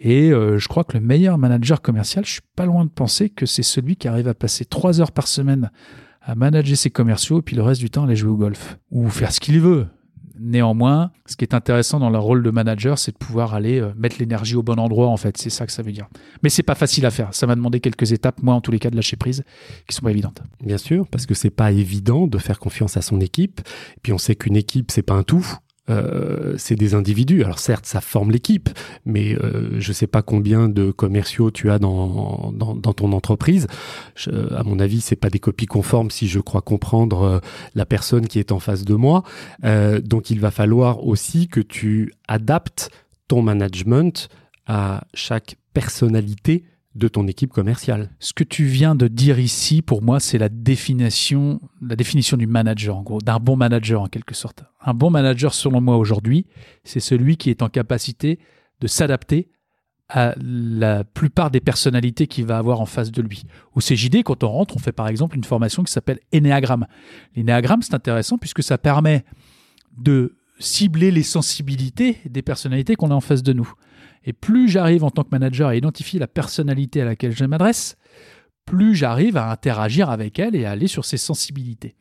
Et 0.00 0.32
euh, 0.32 0.58
je 0.58 0.68
crois 0.68 0.82
que 0.82 0.98
le 0.98 1.00
meilleur 1.00 1.38
manager 1.38 1.80
commercial, 1.80 2.26
je 2.26 2.32
suis 2.32 2.42
pas 2.56 2.66
loin 2.66 2.84
de 2.84 2.90
penser 2.90 3.30
que 3.30 3.46
c'est 3.46 3.62
celui 3.62 3.94
qui 3.94 4.08
arrive 4.08 4.26
à 4.26 4.34
passer 4.34 4.64
trois 4.64 5.00
heures 5.00 5.12
par 5.12 5.28
semaine 5.28 5.70
à 6.20 6.34
manager 6.34 6.76
ses 6.76 6.90
commerciaux 6.90 7.38
et 7.38 7.42
puis 7.42 7.54
le 7.54 7.62
reste 7.62 7.80
du 7.80 7.88
temps 7.88 8.04
aller 8.04 8.16
jouer 8.16 8.32
au 8.32 8.36
golf 8.36 8.78
ou 8.90 9.08
faire 9.08 9.30
ce 9.30 9.38
qu'il 9.38 9.60
veut. 9.60 9.86
Néanmoins, 10.46 11.10
ce 11.24 11.36
qui 11.36 11.44
est 11.46 11.54
intéressant 11.54 11.98
dans 11.98 12.10
le 12.10 12.18
rôle 12.18 12.42
de 12.42 12.50
manager, 12.50 12.98
c'est 12.98 13.12
de 13.12 13.16
pouvoir 13.16 13.54
aller 13.54 13.80
euh, 13.80 13.94
mettre 13.96 14.16
l'énergie 14.18 14.56
au 14.56 14.62
bon 14.62 14.78
endroit, 14.78 15.08
en 15.08 15.16
fait. 15.16 15.38
C'est 15.38 15.48
ça 15.48 15.64
que 15.64 15.72
ça 15.72 15.82
veut 15.82 15.90
dire. 15.90 16.06
Mais 16.42 16.50
c'est 16.50 16.62
pas 16.62 16.74
facile 16.74 17.06
à 17.06 17.10
faire. 17.10 17.32
Ça 17.32 17.46
m'a 17.46 17.54
demandé 17.54 17.80
quelques 17.80 18.12
étapes, 18.12 18.42
moi, 18.42 18.54
en 18.54 18.60
tous 18.60 18.70
les 18.70 18.78
cas, 18.78 18.90
de 18.90 18.96
lâcher 18.96 19.16
prise, 19.16 19.42
qui 19.88 19.96
sont 19.96 20.02
pas 20.02 20.10
évidentes. 20.10 20.42
Bien 20.62 20.76
sûr, 20.76 21.08
parce 21.08 21.24
que 21.24 21.32
c'est 21.32 21.48
pas 21.48 21.72
évident 21.72 22.26
de 22.26 22.36
faire 22.36 22.58
confiance 22.58 22.98
à 22.98 23.00
son 23.00 23.22
équipe. 23.22 23.62
Et 23.96 24.00
puis 24.02 24.12
on 24.12 24.18
sait 24.18 24.36
qu'une 24.36 24.56
équipe, 24.56 24.90
c'est 24.90 25.02
pas 25.02 25.14
un 25.14 25.22
tout. 25.22 25.46
Euh, 25.90 26.54
c'est 26.56 26.76
des 26.76 26.94
individus. 26.94 27.44
Alors 27.44 27.58
certes, 27.58 27.84
ça 27.84 28.00
forme 28.00 28.30
l'équipe, 28.30 28.70
mais 29.04 29.34
euh, 29.34 29.78
je 29.78 29.90
ne 29.90 29.92
sais 29.92 30.06
pas 30.06 30.22
combien 30.22 30.70
de 30.70 30.90
commerciaux 30.90 31.50
tu 31.50 31.70
as 31.70 31.78
dans, 31.78 32.52
dans, 32.54 32.92
ton 32.94 33.12
entreprise. 33.12 33.66
à 34.26 34.62
mon 34.62 34.78
avis, 34.78 35.02
c'est 35.02 35.16
pas 35.16 35.28
des 35.28 35.38
copies 35.38 35.66
conformes 35.66 36.10
si 36.10 36.26
je 36.26 36.40
crois 36.40 36.62
comprendre 36.62 37.22
euh, 37.22 37.38
la 37.74 37.84
personne 37.84 38.26
qui 38.28 38.38
est 38.38 38.50
en 38.50 38.60
face 38.60 38.84
de 38.84 38.94
moi. 38.94 39.24
donc 40.02 40.30
il 40.30 40.40
va 40.40 40.50
falloir 40.50 41.06
aussi 41.06 41.48
que 41.48 41.60
tu 41.60 42.12
adaptes 42.28 42.90
ton 43.28 43.42
management 43.42 44.28
à 44.66 45.04
chaque 45.12 45.56
personnalité 45.74 46.64
de 46.94 47.08
ton 47.08 47.26
équipe 47.26 47.52
commerciale. 47.52 48.10
Ce 48.20 48.32
que 48.32 48.44
tu 48.44 48.64
viens 48.64 48.94
de 48.94 49.08
dire 49.08 49.38
ici, 49.38 49.82
pour 49.82 50.02
moi, 50.02 50.20
c'est 50.20 50.38
la 50.38 50.48
définition, 50.48 51.60
la 51.82 51.96
définition 51.96 52.36
du 52.36 52.46
manager, 52.46 52.96
en 52.96 53.02
gros, 53.02 53.20
d'un 53.20 53.38
bon 53.40 53.56
manager 53.56 54.02
en 54.02 54.06
quelque 54.06 54.34
sorte. 54.34 54.64
Un 54.80 54.94
bon 54.94 55.10
manager, 55.10 55.54
selon 55.54 55.80
moi, 55.80 55.96
aujourd'hui, 55.96 56.46
c'est 56.84 57.00
celui 57.00 57.36
qui 57.36 57.50
est 57.50 57.62
en 57.62 57.68
capacité 57.68 58.38
de 58.80 58.86
s'adapter 58.86 59.50
à 60.08 60.34
la 60.38 61.02
plupart 61.02 61.50
des 61.50 61.60
personnalités 61.60 62.26
qu'il 62.26 62.44
va 62.44 62.58
avoir 62.58 62.80
en 62.80 62.86
face 62.86 63.10
de 63.10 63.22
lui. 63.22 63.44
Au 63.74 63.80
CJD, 63.80 64.22
quand 64.22 64.44
on 64.44 64.48
rentre, 64.48 64.76
on 64.76 64.78
fait 64.78 64.92
par 64.92 65.08
exemple 65.08 65.36
une 65.36 65.44
formation 65.44 65.82
qui 65.82 65.92
s'appelle 65.92 66.20
Ennéagramme. 66.32 66.86
L'énéagramme, 67.34 67.82
c'est 67.82 67.94
intéressant 67.94 68.38
puisque 68.38 68.62
ça 68.62 68.78
permet 68.78 69.24
de 69.96 70.36
cibler 70.58 71.10
les 71.10 71.22
sensibilités 71.22 72.18
des 72.26 72.42
personnalités 72.42 72.96
qu'on 72.96 73.10
a 73.10 73.14
en 73.14 73.20
face 73.20 73.42
de 73.42 73.52
nous. 73.52 73.72
Et 74.24 74.32
plus 74.32 74.68
j'arrive 74.68 75.04
en 75.04 75.10
tant 75.10 75.22
que 75.22 75.30
manager 75.30 75.68
à 75.68 75.76
identifier 75.76 76.18
la 76.18 76.26
personnalité 76.26 77.02
à 77.02 77.04
laquelle 77.04 77.32
je 77.32 77.44
m'adresse, 77.44 77.96
plus 78.64 78.94
j'arrive 78.94 79.36
à 79.36 79.50
interagir 79.50 80.10
avec 80.10 80.38
elle 80.38 80.56
et 80.56 80.64
à 80.64 80.70
aller 80.72 80.86
sur 80.86 81.04
ses 81.04 81.18
sensibilités. 81.18 81.94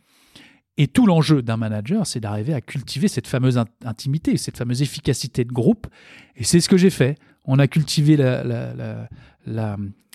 Et 0.77 0.87
tout 0.87 1.05
l'enjeu 1.05 1.41
d'un 1.41 1.57
manager, 1.57 2.07
c'est 2.07 2.19
d'arriver 2.19 2.53
à 2.53 2.61
cultiver 2.61 3.07
cette 3.07 3.27
fameuse 3.27 3.61
intimité, 3.85 4.37
cette 4.37 4.57
fameuse 4.57 4.81
efficacité 4.81 5.43
de 5.43 5.51
groupe. 5.51 5.87
Et 6.35 6.43
c'est 6.43 6.61
ce 6.61 6.69
que 6.69 6.77
j'ai 6.77 6.89
fait. 6.89 7.17
On 7.45 7.59
a 7.59 7.67
cultivé 7.67 8.17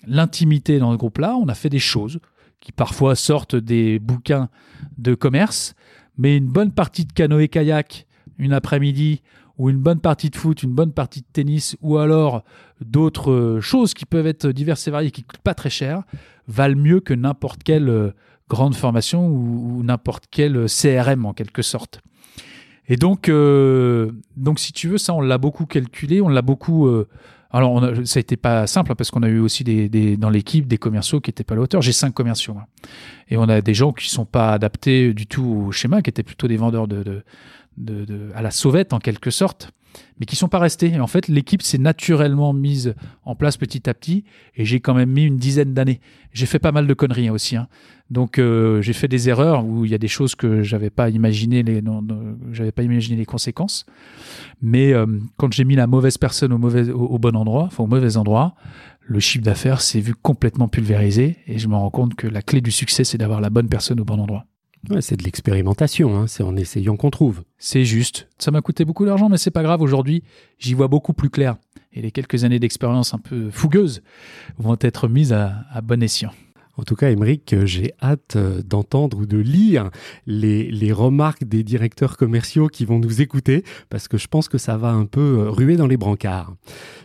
l'intimité 0.06 0.78
dans 0.78 0.90
le 0.90 0.96
groupe-là, 0.96 1.36
on 1.36 1.48
a 1.48 1.54
fait 1.54 1.68
des 1.68 1.78
choses 1.78 2.18
qui 2.60 2.72
parfois 2.72 3.14
sortent 3.14 3.54
des 3.54 4.00
bouquins 4.00 4.48
de 4.96 5.14
commerce, 5.14 5.74
mais 6.16 6.36
une 6.36 6.48
bonne 6.48 6.72
partie 6.72 7.04
de 7.04 7.12
canoë-kayak 7.12 8.06
une 8.38 8.52
après-midi 8.52 9.22
ou 9.58 9.68
une 9.70 9.78
bonne 9.78 10.00
partie 10.00 10.30
de 10.30 10.36
foot, 10.36 10.62
une 10.62 10.72
bonne 10.72 10.92
partie 10.92 11.20
de 11.20 11.26
tennis, 11.32 11.76
ou 11.82 11.98
alors 11.98 12.44
d'autres 12.80 13.58
choses 13.60 13.92
qui 13.92 14.06
peuvent 14.06 14.26
être 14.26 14.48
diverses 14.48 14.86
et 14.86 14.90
variées, 14.90 15.10
qui 15.10 15.22
ne 15.22 15.26
coûtent 15.26 15.42
pas 15.42 15.54
très 15.54 15.70
cher, 15.70 16.04
valent 16.46 16.80
mieux 16.80 17.00
que 17.00 17.12
n'importe 17.12 17.62
quelle 17.62 17.88
euh, 17.88 18.10
grande 18.48 18.74
formation 18.74 19.28
ou, 19.28 19.82
n'importe 19.82 20.24
quel 20.30 20.56
euh, 20.56 20.66
CRM 20.66 21.26
en 21.26 21.34
quelque 21.34 21.62
sorte. 21.62 22.00
Et 22.88 22.96
donc, 22.96 23.28
euh, 23.28 24.12
donc, 24.36 24.58
si 24.58 24.72
tu 24.72 24.88
veux, 24.88 24.96
ça, 24.96 25.12
on 25.12 25.20
l'a 25.20 25.36
beaucoup 25.36 25.66
calculé, 25.66 26.22
on 26.22 26.28
l'a 26.30 26.40
beaucoup. 26.40 26.88
alors, 27.50 27.84
ça 28.06 28.18
été 28.18 28.38
pas 28.38 28.66
simple 28.66 28.92
hein, 28.92 28.94
parce 28.96 29.10
qu'on 29.10 29.22
a 29.22 29.28
eu 29.28 29.40
aussi 29.40 29.62
des, 29.62 30.16
dans 30.16 30.30
l'équipe 30.30 30.66
des 30.66 30.78
commerciaux 30.78 31.20
qui 31.20 31.28
n'étaient 31.28 31.44
pas 31.44 31.52
à 31.52 31.56
la 31.56 31.62
hauteur. 31.64 31.82
J'ai 31.82 31.92
cinq 31.92 32.14
commerciaux. 32.14 32.56
Hein. 32.58 32.64
Et 33.28 33.36
on 33.36 33.42
a 33.42 33.60
des 33.60 33.74
gens 33.74 33.92
qui 33.92 34.06
ne 34.06 34.10
sont 34.12 34.24
pas 34.24 34.52
adaptés 34.52 35.12
du 35.12 35.26
tout 35.26 35.66
au 35.66 35.70
schéma, 35.70 36.00
qui 36.00 36.08
étaient 36.08 36.22
plutôt 36.22 36.48
des 36.48 36.56
vendeurs 36.56 36.88
de 36.88 37.02
de, 37.02 37.24
à 38.34 38.42
la 38.42 38.50
sauvette 38.50 38.92
en 38.92 38.98
quelque 38.98 39.30
sorte, 39.30 39.72
mais 40.18 40.26
qui 40.26 40.36
sont 40.36 40.48
pas 40.48 40.58
restés. 40.58 40.88
Et 40.88 41.00
en 41.00 41.06
fait, 41.06 41.28
l'équipe 41.28 41.62
s'est 41.62 41.78
naturellement 41.78 42.52
mise 42.52 42.94
en 43.24 43.34
place 43.34 43.56
petit 43.56 43.88
à 43.88 43.94
petit, 43.94 44.24
et 44.56 44.64
j'ai 44.64 44.80
quand 44.80 44.94
même 44.94 45.10
mis 45.10 45.24
une 45.24 45.36
dizaine 45.36 45.74
d'années. 45.74 46.00
J'ai 46.32 46.46
fait 46.46 46.58
pas 46.58 46.72
mal 46.72 46.86
de 46.86 46.94
conneries 46.94 47.30
aussi, 47.30 47.56
hein. 47.56 47.68
donc 48.10 48.38
euh, 48.38 48.82
j'ai 48.82 48.92
fait 48.92 49.08
des 49.08 49.28
erreurs 49.28 49.64
où 49.64 49.84
il 49.84 49.90
y 49.90 49.94
a 49.94 49.98
des 49.98 50.08
choses 50.08 50.34
que 50.34 50.62
j'avais 50.62 50.90
pas 50.90 51.08
imaginé 51.08 51.62
les, 51.62 51.82
j'avais 52.52 52.72
pas 52.72 52.82
imaginé 52.82 53.16
les 53.16 53.26
conséquences. 53.26 53.86
Mais 54.60 54.92
euh, 54.92 55.06
quand 55.36 55.52
j'ai 55.52 55.64
mis 55.64 55.76
la 55.76 55.86
mauvaise 55.86 56.18
personne 56.18 56.52
au 56.52 56.58
mauvais, 56.58 56.90
au, 56.90 57.18
bon 57.18 57.36
endroit, 57.36 57.64
enfin 57.64 57.84
au 57.84 57.86
mauvais 57.86 58.16
endroit, 58.16 58.54
le 59.06 59.20
chiffre 59.20 59.44
d'affaires 59.44 59.80
s'est 59.80 60.00
vu 60.00 60.14
complètement 60.14 60.68
pulvérisé, 60.68 61.38
et 61.46 61.58
je 61.58 61.68
me 61.68 61.76
rends 61.76 61.90
compte 61.90 62.14
que 62.14 62.26
la 62.26 62.42
clé 62.42 62.60
du 62.60 62.70
succès, 62.70 63.04
c'est 63.04 63.18
d'avoir 63.18 63.40
la 63.40 63.50
bonne 63.50 63.68
personne 63.68 64.00
au 64.00 64.04
bon 64.04 64.20
endroit 64.20 64.44
c'est 65.00 65.16
de 65.16 65.24
l'expérimentation, 65.24 66.16
hein. 66.16 66.26
c'est 66.26 66.42
en 66.42 66.56
essayant 66.56 66.96
qu'on 66.96 67.10
trouve. 67.10 67.42
C'est 67.58 67.84
juste. 67.84 68.28
Ça 68.38 68.50
m'a 68.50 68.60
coûté 68.60 68.84
beaucoup 68.84 69.04
d'argent, 69.04 69.28
mais 69.28 69.38
c'est 69.38 69.50
pas 69.50 69.62
grave. 69.62 69.82
Aujourd'hui, 69.82 70.22
j'y 70.58 70.74
vois 70.74 70.88
beaucoup 70.88 71.12
plus 71.12 71.30
clair. 71.30 71.56
Et 71.92 72.02
les 72.02 72.10
quelques 72.10 72.44
années 72.44 72.58
d'expérience 72.58 73.14
un 73.14 73.18
peu 73.18 73.50
fougueuses 73.50 74.02
vont 74.58 74.76
être 74.80 75.08
mises 75.08 75.32
à, 75.32 75.80
bon 75.82 76.02
escient. 76.02 76.32
En 76.76 76.84
tout 76.84 76.94
cas, 76.94 77.10
Émeric, 77.10 77.56
j'ai 77.64 77.92
hâte 78.00 78.36
euh, 78.36 78.62
d'entendre 78.62 79.18
ou 79.18 79.26
de 79.26 79.38
lire 79.38 79.90
les, 80.26 80.70
les, 80.70 80.92
remarques 80.92 81.42
des 81.42 81.64
directeurs 81.64 82.16
commerciaux 82.16 82.68
qui 82.68 82.84
vont 82.84 83.00
nous 83.00 83.20
écouter, 83.20 83.64
parce 83.90 84.06
que 84.06 84.16
je 84.16 84.28
pense 84.28 84.48
que 84.48 84.58
ça 84.58 84.76
va 84.76 84.90
un 84.90 85.04
peu 85.04 85.40
euh, 85.40 85.50
ruer 85.50 85.76
dans 85.76 85.88
les 85.88 85.96
brancards. 85.96 86.54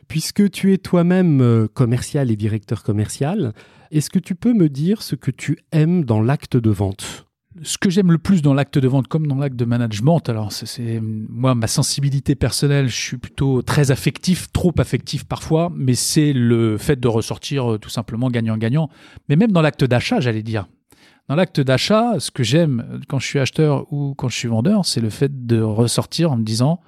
Puisque 0.08 0.52
tu 0.52 0.74
es 0.74 0.78
toi-même 0.78 1.42
euh, 1.42 1.68
commercial 1.68 2.30
et 2.30 2.36
directeur 2.36 2.84
commercial, 2.84 3.54
est-ce 3.90 4.12
que 4.12 4.20
tu 4.20 4.36
peux 4.36 4.54
me 4.54 4.70
dire 4.70 5.02
ce 5.02 5.16
que 5.16 5.32
tu 5.32 5.58
aimes 5.72 6.06
dans 6.06 6.22
l'acte 6.22 6.56
de 6.56 6.70
vente? 6.70 7.23
Ce 7.62 7.78
que 7.78 7.90
j'aime 7.90 8.12
le 8.12 8.18
plus 8.18 8.42
dans 8.42 8.54
l'acte 8.54 8.78
de 8.78 8.88
vente 8.88 9.08
comme 9.08 9.28
dans 9.28 9.36
l'acte 9.36 9.56
de 9.56 9.66
management, 9.66 10.28
alors 10.28 10.52
c'est 10.52 11.00
moi 11.02 11.54
ma 11.54 11.68
sensibilité 11.68 12.36
personnelle, 12.36 12.88
je 12.88 12.96
suis 12.96 13.18
plutôt 13.18 13.62
très 13.62 13.92
affectif, 13.92 14.52
trop 14.52 14.74
affectif 14.80 15.26
parfois, 15.26 15.72
mais 15.76 15.94
c'est 15.94 16.34
le 16.34 16.78
fait 16.78 17.00
de 17.00 17.08
ressortir 17.08 17.74
euh, 17.74 17.78
tout 17.78 17.90
simplement 17.90 18.30
gagnant-gagnant. 18.30 18.90
Mais 19.30 19.36
même 19.36 19.52
dans 19.52 19.62
l'acte 19.62 19.84
d'achat, 19.84 20.20
j'allais 20.20 20.44
dire. 20.44 20.68
Dans 21.30 21.36
l'acte 21.36 21.62
d'achat, 21.62 22.20
ce 22.20 22.32
que 22.32 22.44
j'aime 22.44 22.86
euh, 22.90 23.00
quand 23.08 23.20
je 23.20 23.28
suis 23.28 23.40
acheteur 23.40 23.92
ou 23.94 24.16
quand 24.16 24.30
je 24.30 24.38
suis 24.38 24.48
vendeur, 24.48 24.86
c'est 24.86 25.02
le 25.02 25.10
fait 25.10 25.46
de 25.46 25.62
ressortir 25.62 26.32
en 26.32 26.38
me 26.38 26.44
disant, 26.44 26.82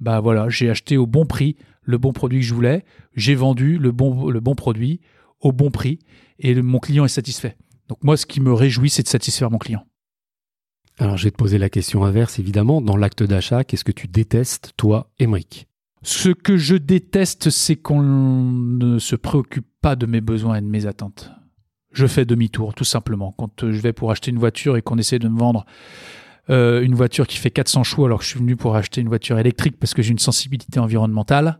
bah 0.00 0.20
voilà, 0.20 0.48
j'ai 0.48 0.70
acheté 0.70 0.96
au 0.96 1.06
bon 1.06 1.26
prix, 1.26 1.56
le 1.82 1.98
bon 1.98 2.12
produit 2.12 2.40
que 2.40 2.46
je 2.46 2.54
voulais, 2.54 2.84
j'ai 3.14 3.34
vendu 3.34 3.78
le 3.78 3.90
bon, 3.90 4.30
le 4.30 4.40
bon 4.40 4.54
produit 4.54 5.00
au 5.40 5.52
bon 5.52 5.70
prix 5.70 5.98
et 6.38 6.54
mon 6.54 6.78
client 6.78 7.04
est 7.04 7.08
satisfait. 7.08 7.56
Donc 7.88 8.02
moi, 8.02 8.16
ce 8.16 8.26
qui 8.26 8.40
me 8.40 8.52
réjouit, 8.52 8.90
c'est 8.90 9.02
de 9.02 9.08
satisfaire 9.08 9.50
mon 9.50 9.58
client. 9.58 9.84
Alors, 10.98 11.16
je 11.16 11.24
vais 11.24 11.30
te 11.30 11.36
poser 11.36 11.58
la 11.58 11.68
question 11.68 12.04
inverse, 12.04 12.38
évidemment. 12.38 12.80
Dans 12.80 12.96
l'acte 12.96 13.22
d'achat, 13.22 13.64
qu'est-ce 13.64 13.84
que 13.84 13.92
tu 13.92 14.08
détestes, 14.08 14.72
toi, 14.76 15.10
Émeric? 15.18 15.66
Ce 16.02 16.28
que 16.30 16.56
je 16.56 16.76
déteste, 16.76 17.50
c'est 17.50 17.76
qu'on 17.76 18.02
ne 18.02 18.98
se 18.98 19.16
préoccupe 19.16 19.66
pas 19.82 19.96
de 19.96 20.06
mes 20.06 20.20
besoins 20.20 20.56
et 20.56 20.60
de 20.60 20.66
mes 20.66 20.86
attentes. 20.86 21.30
Je 21.92 22.06
fais 22.06 22.24
demi-tour, 22.24 22.74
tout 22.74 22.84
simplement. 22.84 23.34
Quand 23.36 23.70
je 23.70 23.80
vais 23.80 23.92
pour 23.92 24.10
acheter 24.10 24.30
une 24.30 24.38
voiture 24.38 24.76
et 24.76 24.82
qu'on 24.82 24.98
essaie 24.98 25.18
de 25.18 25.28
me 25.28 25.38
vendre 25.38 25.66
euh, 26.48 26.82
une 26.82 26.94
voiture 26.94 27.26
qui 27.26 27.38
fait 27.38 27.50
400 27.50 27.82
chevaux 27.82 28.04
alors 28.04 28.18
que 28.18 28.24
je 28.24 28.30
suis 28.30 28.38
venu 28.38 28.54
pour 28.54 28.76
acheter 28.76 29.00
une 29.00 29.08
voiture 29.08 29.38
électrique 29.38 29.78
parce 29.78 29.94
que 29.94 30.02
j'ai 30.02 30.12
une 30.12 30.18
sensibilité 30.18 30.78
environnementale, 30.78 31.58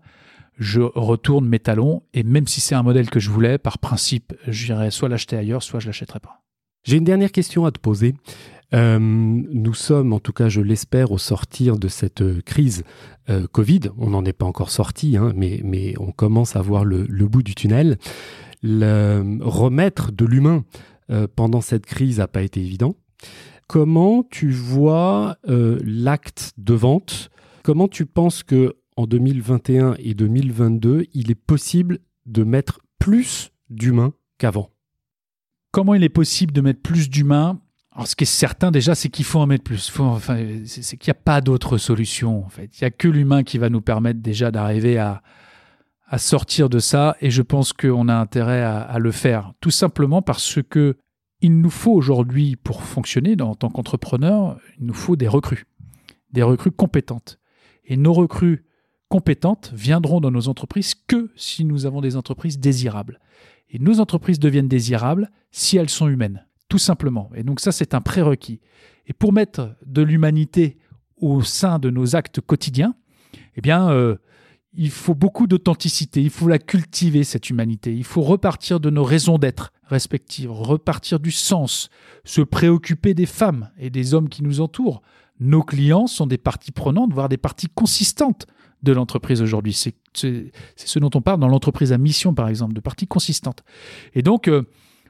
je 0.59 0.81
retourne 0.81 1.47
mes 1.47 1.59
talons 1.59 2.03
et 2.15 2.23
même 2.23 2.47
si 2.47 2.61
c'est 2.61 2.75
un 2.75 2.83
modèle 2.83 3.11
que 3.11 3.19
je 3.19 3.31
voulais, 3.31 3.59
par 3.59 3.79
principe, 3.79 4.33
j'irai 4.47 4.91
soit 4.91 5.09
l'acheter 5.09 5.37
ailleurs, 5.37 5.63
soit 5.63 5.81
je 5.81 5.87
l'achèterai 5.87 6.21
pas. 6.21 6.43
J'ai 6.85 6.99
une 6.99 7.05
dernière 7.05 7.33
question 7.33 7.67
à 7.67 7.73
te 7.73 7.81
poser. 7.81 8.15
Euh, 8.75 8.99
nous 8.99 9.75
sommes, 9.75 10.13
en 10.13 10.19
tout 10.19 10.33
cas 10.33 10.49
je 10.49 10.61
l'espère, 10.61 11.13
au 11.13 11.19
sortir 11.19 11.79
de 11.79 11.89
cette 11.89 12.23
euh, 12.23 12.41
crise 12.45 12.83
euh, 13.31 13.47
Covid. 13.47 13.81
On 13.97 14.11
n'en 14.11 14.25
est 14.25 14.33
pas 14.33 14.47
encore 14.47 14.71
sorti, 14.71 15.17
hein, 15.17 15.33
mais, 15.37 15.61
mais, 15.65 15.95
on 15.99 16.11
commence 16.13 16.57
à 16.57 16.63
voir 16.63 16.85
le, 16.85 17.07
bout 17.27 17.43
du 17.43 17.55
tunnel. 17.55 17.99
Le, 18.63 19.39
remettre 19.41 20.13
de 20.13 20.25
l'humain 20.25 20.65
pendant 21.37 21.61
cette 21.61 21.87
crise 21.87 22.19
n'a 22.19 22.27
pas 22.27 22.43
été 22.43 22.61
évident. 22.61 22.97
Comment 23.69 24.25
tu 24.29 24.51
vois 24.51 25.37
l'acte 25.45 26.53
de 26.59 26.75
vente? 26.75 27.31
Comment 27.63 27.87
tu 27.87 28.07
penses 28.07 28.43
que 28.43 28.75
en 28.97 29.07
2021 29.07 29.95
et 30.01 30.15
2022, 30.15 31.05
il 31.15 31.31
est 31.31 31.37
possible 31.37 32.01
de 32.25 32.43
mettre 32.43 32.81
plus 32.99 33.53
d'humains 33.71 34.15
qu'avant? 34.39 34.71
Comment 35.71 35.95
il 35.95 36.03
est 36.03 36.09
possible 36.09 36.53
de 36.53 36.61
mettre 36.61 36.81
plus 36.81 37.09
d'humains 37.09 37.61
ce 38.05 38.15
qui 38.15 38.25
est 38.25 38.27
certain 38.27 38.71
déjà, 38.71 38.95
c'est 38.95 39.09
qu'il 39.09 39.25
faut 39.25 39.39
en 39.39 39.47
mettre 39.47 39.65
plus. 39.65 39.93
enfin, 39.99 40.39
c'est 40.67 40.97
qu'il 40.97 41.11
n'y 41.11 41.19
a 41.19 41.23
pas 41.23 41.41
d'autre 41.41 41.79
solution. 41.79 42.45
Il 42.59 42.69
n'y 42.81 42.87
a 42.87 42.91
que 42.91 43.09
l'humain 43.09 43.43
qui 43.43 43.59
va 43.59 43.71
nous 43.71 43.81
permettre 43.81 44.21
déjà 44.21 44.51
d'arriver 44.51 44.99
à, 44.99 45.23
à 46.07 46.19
sortir 46.19 46.69
de 46.69 46.79
ça. 46.79 47.17
Et 47.21 47.31
je 47.31 47.43
pense 47.43 47.73
qu'on 47.73 48.09
a 48.09 48.15
intérêt 48.15 48.63
à, 48.63 48.99
le 48.99 49.11
faire, 49.11 49.53
tout 49.61 49.71
simplement 49.71 50.23
parce 50.23 50.61
que 50.63 50.97
il 51.43 51.61
nous 51.61 51.71
faut 51.71 51.93
aujourd'hui, 51.93 52.57
pour 52.57 52.83
fonctionner 52.83 53.37
en 53.41 53.55
tant 53.55 53.69
qu'entrepreneur, 53.69 54.59
il 54.79 54.87
nous 54.87 54.95
faut 54.95 55.17
des 55.17 55.29
recrues, 55.29 55.67
des 56.33 56.43
recrues 56.43 56.71
compétentes. 56.71 57.39
Et 57.85 57.97
nos 57.97 58.15
recrues 58.15 58.65
compétentes 59.09 59.71
viendront 59.75 60.21
dans 60.21 60.31
nos 60.31 60.49
entreprises 60.49 60.95
que 60.95 61.31
si 61.37 61.65
nous 61.65 61.85
avons 61.85 62.01
des 62.01 62.17
entreprises 62.17 62.59
désirables. 62.59 63.21
Et 63.69 63.79
nos 63.79 64.01
entreprises 64.01 64.39
deviennent 64.39 64.69
désirables 64.69 65.31
si 65.51 65.77
elles 65.77 65.91
sont 65.91 66.09
humaines 66.09 66.47
tout 66.69 66.79
simplement. 66.79 67.31
Et 67.35 67.43
donc 67.43 67.61
ça, 67.61 67.73
c'est 67.73 67.95
un 67.95 68.01
prérequis. 68.01 68.61
Et 69.07 69.13
pour 69.13 69.33
mettre 69.33 69.77
de 69.85 70.03
l'humanité 70.03 70.79
au 71.17 71.43
sein 71.43 71.79
de 71.79 71.91
nos 71.91 72.17
actes 72.17 72.41
quotidiens, 72.41 72.95
eh 73.57 73.61
bien, 73.61 73.91
euh, 73.91 74.17
il 74.75 74.91
faut 74.91 75.15
beaucoup 75.15 75.47
d'authenticité, 75.47 76.23
il 76.23 76.31
faut 76.31 76.49
la 76.49 76.59
cultiver, 76.59 77.25
cette 77.25 77.49
humanité, 77.49 77.95
il 77.95 78.05
faut 78.05 78.23
repartir 78.23 78.79
de 78.79 78.91
nos 78.91 79.05
raisons 79.05 79.39
d'être 79.39 79.73
respectives, 79.85 80.51
repartir 80.51 81.21
du 81.21 81.31
sens, 81.31 81.89
se 82.25 82.43
préoccuper 82.43 83.15
des 83.15 83.27
femmes 83.27 83.71
et 83.79 83.89
des 83.89 84.15
hommes 84.15 84.29
qui 84.29 84.43
nous 84.43 84.61
entourent. 84.61 85.03
Nos 85.39 85.63
clients 85.63 86.07
sont 86.07 86.27
des 86.27 86.39
parties 86.39 86.73
prenantes, 86.73 87.13
voire 87.13 87.29
des 87.29 87.37
parties 87.37 87.69
consistantes 87.69 88.47
de 88.83 88.93
l'entreprise 88.93 89.41
aujourd'hui. 89.41 89.73
C'est 89.73 89.95
ce 90.15 90.99
dont 90.99 91.11
on 91.15 91.21
parle 91.21 91.41
dans 91.41 91.49
l'entreprise 91.49 91.93
à 91.93 91.99
mission, 91.99 92.35
par 92.35 92.49
exemple, 92.49 92.75
de 92.75 92.81
parties 92.81 93.07
consistantes. 93.07 93.63
Et 94.15 94.23
donc, 94.23 94.49
euh, 94.49 94.63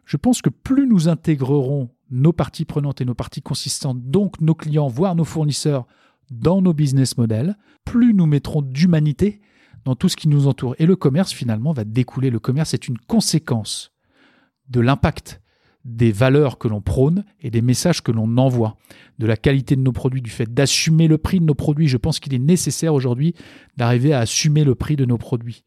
je 0.06 0.16
pense 0.16 0.40
que 0.40 0.48
plus 0.48 0.86
nous 0.86 1.08
intégrerons 1.08 1.90
nos 2.10 2.32
parties 2.32 2.64
prenantes 2.64 3.00
et 3.00 3.04
nos 3.04 3.14
parties 3.14 3.42
consistantes, 3.42 4.00
donc 4.00 4.40
nos 4.40 4.54
clients, 4.54 4.88
voire 4.88 5.16
nos 5.16 5.24
fournisseurs, 5.24 5.86
dans 6.30 6.62
nos 6.62 6.72
business 6.72 7.18
models, 7.18 7.56
plus 7.84 8.14
nous 8.14 8.26
mettrons 8.26 8.62
d'humanité 8.62 9.40
dans 9.84 9.94
tout 9.94 10.08
ce 10.08 10.16
qui 10.16 10.28
nous 10.28 10.48
entoure. 10.48 10.74
Et 10.78 10.86
le 10.86 10.96
commerce, 10.96 11.32
finalement, 11.32 11.72
va 11.72 11.84
découler. 11.84 12.30
Le 12.30 12.40
commerce 12.40 12.74
est 12.74 12.88
une 12.88 12.98
conséquence 12.98 13.92
de 14.68 14.80
l'impact 14.80 15.40
des 15.84 16.10
valeurs 16.10 16.58
que 16.58 16.66
l'on 16.66 16.80
prône 16.80 17.24
et 17.40 17.50
des 17.50 17.62
messages 17.62 18.02
que 18.02 18.10
l'on 18.10 18.38
envoie, 18.38 18.76
de 19.20 19.26
la 19.26 19.36
qualité 19.36 19.76
de 19.76 19.82
nos 19.82 19.92
produits, 19.92 20.20
du 20.20 20.30
fait 20.30 20.52
d'assumer 20.52 21.06
le 21.06 21.16
prix 21.16 21.38
de 21.38 21.44
nos 21.44 21.54
produits. 21.54 21.86
Je 21.86 21.96
pense 21.96 22.18
qu'il 22.18 22.34
est 22.34 22.40
nécessaire 22.40 22.92
aujourd'hui 22.92 23.34
d'arriver 23.76 24.12
à 24.12 24.18
assumer 24.18 24.64
le 24.64 24.74
prix 24.74 24.96
de 24.96 25.04
nos 25.04 25.18
produits 25.18 25.64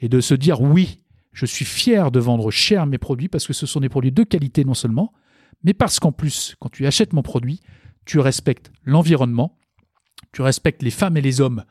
et 0.00 0.08
de 0.08 0.20
se 0.20 0.34
dire 0.34 0.60
oui, 0.60 1.02
je 1.32 1.46
suis 1.46 1.64
fier 1.64 2.10
de 2.10 2.20
vendre 2.20 2.50
cher 2.50 2.86
mes 2.86 2.98
produits 2.98 3.28
parce 3.28 3.46
que 3.46 3.52
ce 3.52 3.66
sont 3.66 3.80
des 3.80 3.88
produits 3.88 4.12
de 4.12 4.24
qualité 4.24 4.64
non 4.64 4.74
seulement, 4.74 5.12
mais 5.62 5.74
parce 5.74 6.00
qu'en 6.00 6.12
plus, 6.12 6.56
quand 6.58 6.70
tu 6.70 6.86
achètes 6.86 7.12
mon 7.12 7.22
produit, 7.22 7.60
tu 8.04 8.18
respectes 8.18 8.72
l'environnement, 8.84 9.58
tu 10.32 10.42
respectes 10.42 10.82
les 10.82 10.90
femmes 10.90 11.16
et 11.16 11.20
les 11.20 11.40
hommes 11.40 11.64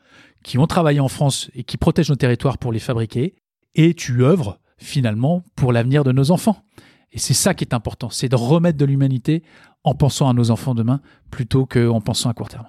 qui 0.44 0.58
ont 0.58 0.68
travaillé 0.68 1.00
en 1.00 1.08
France 1.08 1.50
et 1.54 1.64
qui 1.64 1.78
protègent 1.78 2.10
nos 2.10 2.16
territoires 2.16 2.58
pour 2.58 2.72
les 2.72 2.80
fabriquer, 2.80 3.36
et 3.76 3.94
tu 3.94 4.24
œuvres 4.24 4.60
finalement 4.78 5.44
pour 5.56 5.74
l'avenir 5.74 6.04
de 6.04 6.12
nos 6.12 6.32
enfants. 6.32 6.64
Et 7.12 7.20
c'est 7.20 7.34
ça 7.34 7.54
qui 7.54 7.64
est 7.64 7.74
important, 7.74 8.10
c'est 8.10 8.30
de 8.30 8.36
remettre 8.36 8.78
de 8.78 8.86
l'humanité 8.86 9.44
en 9.84 9.96
pensant 9.96 10.30
à 10.30 10.34
nos 10.34 10.52
enfants 10.52 10.76
demain 10.76 11.02
plutôt 11.32 11.66
qu'en 11.66 12.02
pensant 12.02 12.30
à 12.30 12.34
court 12.34 12.50
terme. 12.50 12.68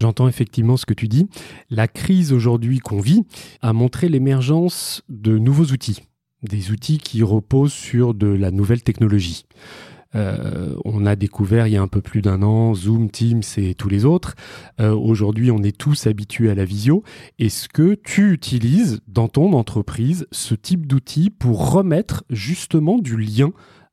J'entends 0.00 0.28
effectivement 0.28 0.78
ce 0.78 0.86
que 0.86 0.94
tu 0.94 1.08
dis. 1.08 1.28
La 1.68 1.88
crise 1.88 2.32
aujourd'hui 2.32 2.78
qu'on 2.78 3.00
vit 3.00 3.24
a 3.60 3.72
montré 3.72 4.08
l'émergence 4.08 5.02
de 5.08 5.36
nouveaux 5.36 5.66
outils 5.66 6.00
des 6.42 6.70
outils 6.70 6.98
qui 6.98 7.22
reposent 7.22 7.72
sur 7.72 8.14
de 8.14 8.26
la 8.26 8.50
nouvelle 8.50 8.82
technologie. 8.82 9.44
Euh, 10.16 10.74
on 10.84 11.06
a 11.06 11.14
découvert 11.14 11.66
il 11.66 11.74
y 11.74 11.76
a 11.76 11.82
un 11.82 11.88
peu 11.88 12.00
plus 12.00 12.22
d'un 12.22 12.42
an 12.42 12.74
Zoom, 12.74 13.10
Teams 13.10 13.42
et 13.56 13.74
tous 13.74 13.88
les 13.88 14.04
autres. 14.04 14.34
Euh, 14.80 14.94
aujourd'hui, 14.94 15.50
on 15.50 15.62
est 15.62 15.76
tous 15.76 16.06
habitués 16.06 16.50
à 16.50 16.54
la 16.54 16.64
visio. 16.64 17.04
Est-ce 17.38 17.68
que 17.68 17.94
tu 17.94 18.32
utilises 18.32 19.00
dans 19.06 19.28
ton 19.28 19.52
entreprise 19.52 20.26
ce 20.32 20.54
type 20.54 20.86
d'outils 20.86 21.30
pour 21.30 21.72
remettre 21.72 22.24
justement 22.30 22.98
du 22.98 23.16
lien 23.16 23.52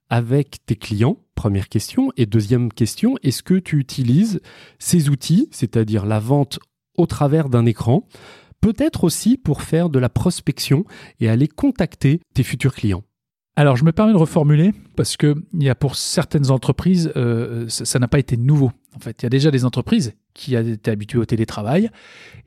avec 0.10 0.66
tes 0.66 0.76
clients? 0.76 1.18
Première 1.36 1.70
question. 1.70 2.12
Et 2.18 2.26
deuxième 2.26 2.74
question, 2.74 3.16
est-ce 3.22 3.44
que 3.44 3.56
tu 3.56 3.78
utilises 3.78 4.40
ces 4.80 5.10
outils, 5.10 5.50
c'est-à-dire 5.52 6.06
la 6.06 6.20
vente 6.20 6.60
au 6.98 7.06
travers 7.06 7.48
d'un 7.50 7.68
écran, 7.68 8.08
peut-être 8.62 9.04
aussi 9.04 9.38
pour 9.38 9.62
faire 9.62 9.89
de 9.89 10.00
la 10.00 10.10
prospection 10.10 10.86
et 11.20 11.30
aller 11.30 11.48
contacter 11.48 12.22
tes 12.34 12.43
futurs 12.43 12.74
clients. 12.74 13.04
Alors, 13.56 13.76
je 13.76 13.84
me 13.84 13.91
permets 13.91 14.13
de 14.13 14.17
reformuler 14.17 14.74
parce 14.98 15.16
que 15.16 15.36
il 15.54 15.64
y 15.64 15.70
a 15.70 15.76
pour 15.76 15.96
certaines 15.96 16.52
entreprises, 16.52 17.14
euh, 17.16 17.70
ça 17.70 18.00
n'a 18.00 18.08
pas 18.08 18.20
été 18.20 18.36
nouveau. 18.36 18.72
En 18.96 19.00
fait, 19.00 19.22
il 19.22 19.24
y 19.24 19.28
a 19.28 19.30
déjà 19.30 19.52
des 19.52 19.64
entreprises 19.64 20.14
qui 20.34 20.56
étaient 20.56 20.90
habituées 20.90 21.20
au 21.20 21.26
télétravail, 21.26 21.90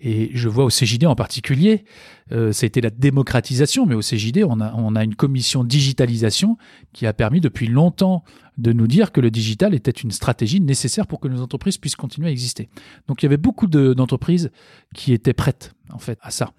et 0.00 0.30
je 0.34 0.48
vois 0.48 0.64
au 0.64 0.68
CJD 0.68 1.06
en 1.06 1.14
particulier, 1.14 1.84
euh, 2.32 2.52
ça 2.52 2.64
a 2.64 2.66
été 2.66 2.80
la 2.80 2.90
démocratisation, 2.90 3.86
mais 3.86 3.94
au 3.94 4.00
CJD, 4.00 4.44
on 4.44 4.60
a, 4.60 5.04
une 5.04 5.14
commission 5.14 5.62
digitalisation 5.62 6.56
qui 6.92 7.06
a 7.06 7.12
permis 7.12 7.40
depuis 7.40 7.68
longtemps 7.68 8.24
de 8.58 8.72
nous 8.72 8.88
dire 8.88 9.12
que 9.12 9.20
le 9.20 9.30
digital 9.30 9.74
était 9.74 9.90
une 9.92 10.10
stratégie 10.10 10.60
nécessaire 10.60 11.06
pour 11.06 11.20
que 11.20 11.28
nos 11.28 11.40
entreprises 11.40 11.78
puissent 11.78 11.96
continuer 11.96 12.28
à 12.28 12.30
exister. 12.32 12.68
Donc, 13.06 13.22
il 13.22 13.26
y 13.26 13.28
avait 13.28 13.36
beaucoup 13.36 13.68
d'entreprises 13.68 14.50
qui 14.94 15.12
étaient 15.12 15.32
prêtes 15.32 15.74
en 15.92 15.98
fait 15.98 16.18
à 16.20 16.30
ça 16.30 16.52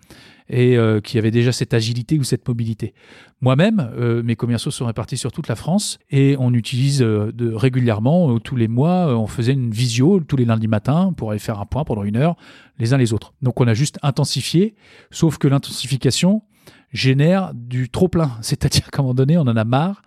et 0.52 0.78
euh, 0.78 1.00
qui 1.00 1.18
avait 1.18 1.32
déjà 1.32 1.52
cette 1.52 1.74
agilité 1.74 2.20
ou 2.20 2.24
cette 2.24 2.48
mobilité. 2.48 2.94
Moi-même, 3.40 3.90
euh, 3.96 4.22
mes 4.22 4.36
commerciaux 4.36 4.70
sont 4.70 4.86
répartis 4.86 5.18
sur 5.18 5.32
toute 5.32 5.48
la 5.48 5.56
France 5.56 5.81
et 6.10 6.36
on 6.40 6.54
utilise 6.54 7.02
euh, 7.02 7.32
régulièrement, 7.40 8.40
tous 8.40 8.56
les 8.56 8.68
mois, 8.68 9.16
on 9.18 9.28
faisait 9.28 9.54
une 9.54 9.72
visio 9.72 10.20
tous 10.20 10.36
les 10.36 10.46
lundis 10.46 10.68
matins 10.68 11.14
pour 11.14 11.32
aller 11.32 11.40
faire 11.40 11.60
un 11.60 11.66
point 11.66 11.84
pendant 11.84 12.04
une 12.04 12.18
heure, 12.18 12.36
les 12.80 12.94
uns 12.94 12.98
les 12.98 13.14
autres. 13.14 13.34
Donc 13.42 13.60
on 13.62 13.68
a 13.68 13.74
juste 13.74 13.98
intensifié, 14.02 14.76
sauf 15.12 15.38
que 15.38 15.48
l'intensification 15.48 16.44
génère 16.92 17.52
du 17.54 17.90
trop-plein. 17.90 18.32
C'est-à-dire 18.42 18.90
qu'à 18.92 19.00
un 19.00 19.04
moment 19.04 19.14
donné, 19.14 19.38
on 19.38 19.42
en 19.42 19.58
a 19.58 19.64
marre 19.64 20.02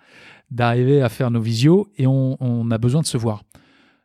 d'arriver 0.51 1.03
à 1.03 1.09
faire 1.09 1.31
nos 1.31 1.41
visios 1.41 1.89
et 1.97 2.07
on, 2.07 2.37
on 2.41 2.71
a 2.71 2.79
besoin 2.79 3.01
de 3.01 3.07
se 3.07 3.17
voir. 3.17 3.43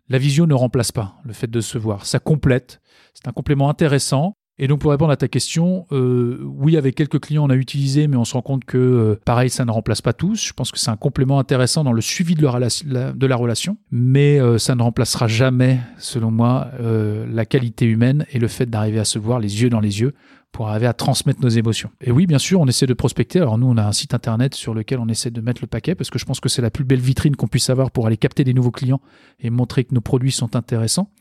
La 0.08 0.18
visio 0.18 0.48
ne 0.48 0.56
remplace 0.56 0.92
pas 0.92 1.16
le 1.24 1.34
fait 1.34 1.50
de 1.50 1.62
se 1.62 1.78
voir, 1.78 2.06
ça 2.06 2.20
complète, 2.20 2.82
c'est 3.14 3.28
un 3.28 3.32
complément 3.32 3.70
intéressant 3.70 4.36
et 4.62 4.68
donc 4.68 4.80
pour 4.80 4.92
répondre 4.92 5.12
à 5.12 5.16
ta 5.16 5.30
question, 5.30 5.88
euh, 5.94 6.38
oui, 6.44 6.76
avec 6.76 6.94
quelques 6.94 7.22
clients 7.22 7.46
on 7.46 7.50
a 7.50 7.56
utilisé, 7.56 8.10
mais 8.10 8.18
on 8.18 8.26
se 8.26 8.34
rend 8.34 8.42
compte 8.42 8.66
que 8.66 8.78
euh, 8.78 9.20
pareil, 9.24 9.50
ça 9.50 9.64
ne 9.64 9.72
remplace 9.72 10.02
pas 10.02 10.12
tous. 10.12 10.46
Je 10.46 10.52
pense 10.52 10.74
que 10.74 10.78
c'est 10.78 10.90
un 10.90 10.98
complément 10.98 11.40
intéressant 11.40 11.86
dans 11.86 11.94
le 11.94 12.02
suivi 12.02 12.36
de, 12.36 12.44
la 12.44 13.36
relation, 13.38 13.78
mais 13.90 14.38
euh, 14.38 14.58
ça 14.58 14.76
ne 14.76 14.84
remplacera 14.84 15.30
jamais, 15.30 15.80
selon 15.98 16.30
moi, 16.30 16.68
la 16.80 17.46
qualité 17.46 17.86
humaine 17.86 18.26
et 18.34 18.40
le 18.40 18.50
fait 18.50 18.66
d'arriver 18.66 19.00
à 19.00 19.06
se 19.06 19.18
voir 19.18 19.40
les 19.40 19.62
yeux 19.62 19.70
dans 19.70 19.80
les 19.80 20.02
yeux 20.02 20.14
pour 20.52 20.68
arriver 20.68 20.88
à 20.88 20.94
transmettre 20.94 21.42
nos 21.42 21.50
émotions. 21.50 21.92
Et 22.02 22.12
oui, 22.12 22.26
bien 22.26 22.40
sûr, 22.40 22.60
on 22.60 22.68
essaie 22.68 22.88
de 22.88 22.94
prospecter. 22.94 23.40
Alors 23.40 23.58
nous, 23.58 23.68
on 23.68 23.78
a 23.78 23.84
un 23.84 23.92
site 23.92 24.14
internet 24.14 24.56
sur 24.56 24.74
lequel 24.74 25.00
on 25.00 25.08
essaie 25.08 25.32
de 25.32 25.42
mettre 25.42 25.62
le 25.62 25.68
paquet 25.68 25.96
parce 25.96 26.10
que 26.10 26.20
je 26.20 26.26
pense 26.26 26.40
que 26.40 26.50
c'est 26.50 26.62
la 26.62 26.72
plus 26.72 26.84
belle 26.84 27.00
vitrine 27.00 27.36
qu'on 27.36 27.48
puisse 27.48 27.70
avoir 27.70 27.92
pour 27.92 28.08
aller 28.08 28.18
capter 28.18 28.44
des 28.44 28.54
nouveaux 28.54 28.72
clients 28.72 29.02
et 29.40 29.50
montrer 29.50 29.86
que 29.86 29.94
nos 29.94 30.02
produits 30.02 30.32
sont 30.32 30.56
intéressants. 30.56 31.12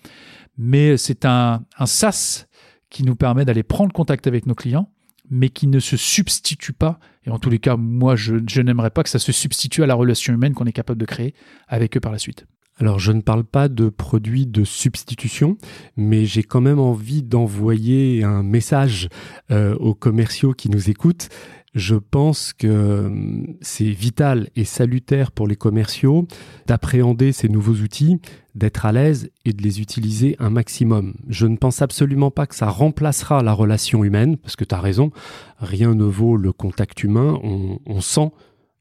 Mais 0.57 0.97
c'est 0.97 1.25
un, 1.25 1.63
un 1.79 1.87
SaaS 1.87 2.48
qui 2.91 3.05
nous 3.05 3.17
permet 3.17 3.45
d'aller 3.45 3.63
prendre 3.63 3.93
contact 3.93 4.27
avec 4.27 4.47
nos 4.47 4.55
clients, 4.55 4.91
mais 5.31 5.51
qui 5.51 5.67
ne 5.67 5.79
se 5.79 5.97
substitue 5.97 6.73
pas. 6.73 6.99
Et 7.25 7.31
en 7.31 7.39
tous 7.39 7.51
les 7.51 7.59
cas, 7.59 7.77
moi, 7.77 8.17
je, 8.17 8.61
n'aimerais 8.61 8.91
pas 8.91 9.03
que 9.03 9.11
ça 9.11 9.19
se 9.19 9.33
substitue 9.33 9.83
à 9.83 9.87
la 9.87 9.95
relation 9.95 10.33
humaine 10.33 10.55
qu'on 10.55 10.67
est 10.67 10.73
capable 10.73 11.01
de 11.01 11.07
créer 11.07 11.35
avec 11.67 11.97
eux 11.97 12.01
par 12.01 12.13
la 12.13 12.19
suite. 12.19 12.47
Alors, 12.81 13.01
je 13.01 13.11
ne 13.11 13.21
parle 13.21 13.43
pas 13.43 13.69
de 13.69 13.89
produits 13.89 14.47
de 14.47 14.63
substitution, 14.63 15.59
mais 15.97 16.27
j'ai 16.27 16.45
quand 16.45 16.61
même 16.61 16.79
envie 16.79 17.25
d'envoyer 17.25 18.23
un 18.23 18.45
message 18.45 19.09
euh, 19.51 19.75
aux 19.77 19.95
commerciaux 19.95 20.53
qui 20.53 20.71
nous 20.71 20.89
écoutent. 20.89 21.29
Je 21.75 21.97
pense 21.97 22.53
que 22.53 23.07
hum, 23.07 23.57
c'est 23.61 23.91
vital 23.91 24.49
et 24.57 24.65
salutaire 24.65 25.33
pour 25.33 25.47
les 25.47 25.57
commerciaux 25.57 26.27
d'appréhender 26.67 27.33
ces 27.33 27.49
nouveaux 27.49 27.75
outils, 27.75 28.21
d'être 28.55 28.87
à 28.87 28.93
l'aise 28.93 29.31
et 29.45 29.53
de 29.53 29.63
les 29.63 29.81
utiliser 29.81 30.37
un 30.39 30.51
maximum. 30.51 31.15
Je 31.29 31.47
ne 31.47 31.57
pense 31.57 31.83
absolument 31.83 32.31
pas 32.31 32.47
que 32.47 32.55
ça 32.55 32.69
remplacera 32.69 33.43
la 33.43 33.53
relation 33.53 34.05
humaine, 34.05 34.37
parce 34.37 34.57
que 34.57 34.65
tu 34.65 34.75
as 34.75 34.81
raison, 34.81 35.11
rien 35.59 35.95
ne 35.95 36.05
vaut 36.05 36.37
le 36.37 36.53
contact 36.53 37.05
humain, 37.05 37.39
on, 37.43 37.79
on 37.87 38.01
sent 38.01 38.31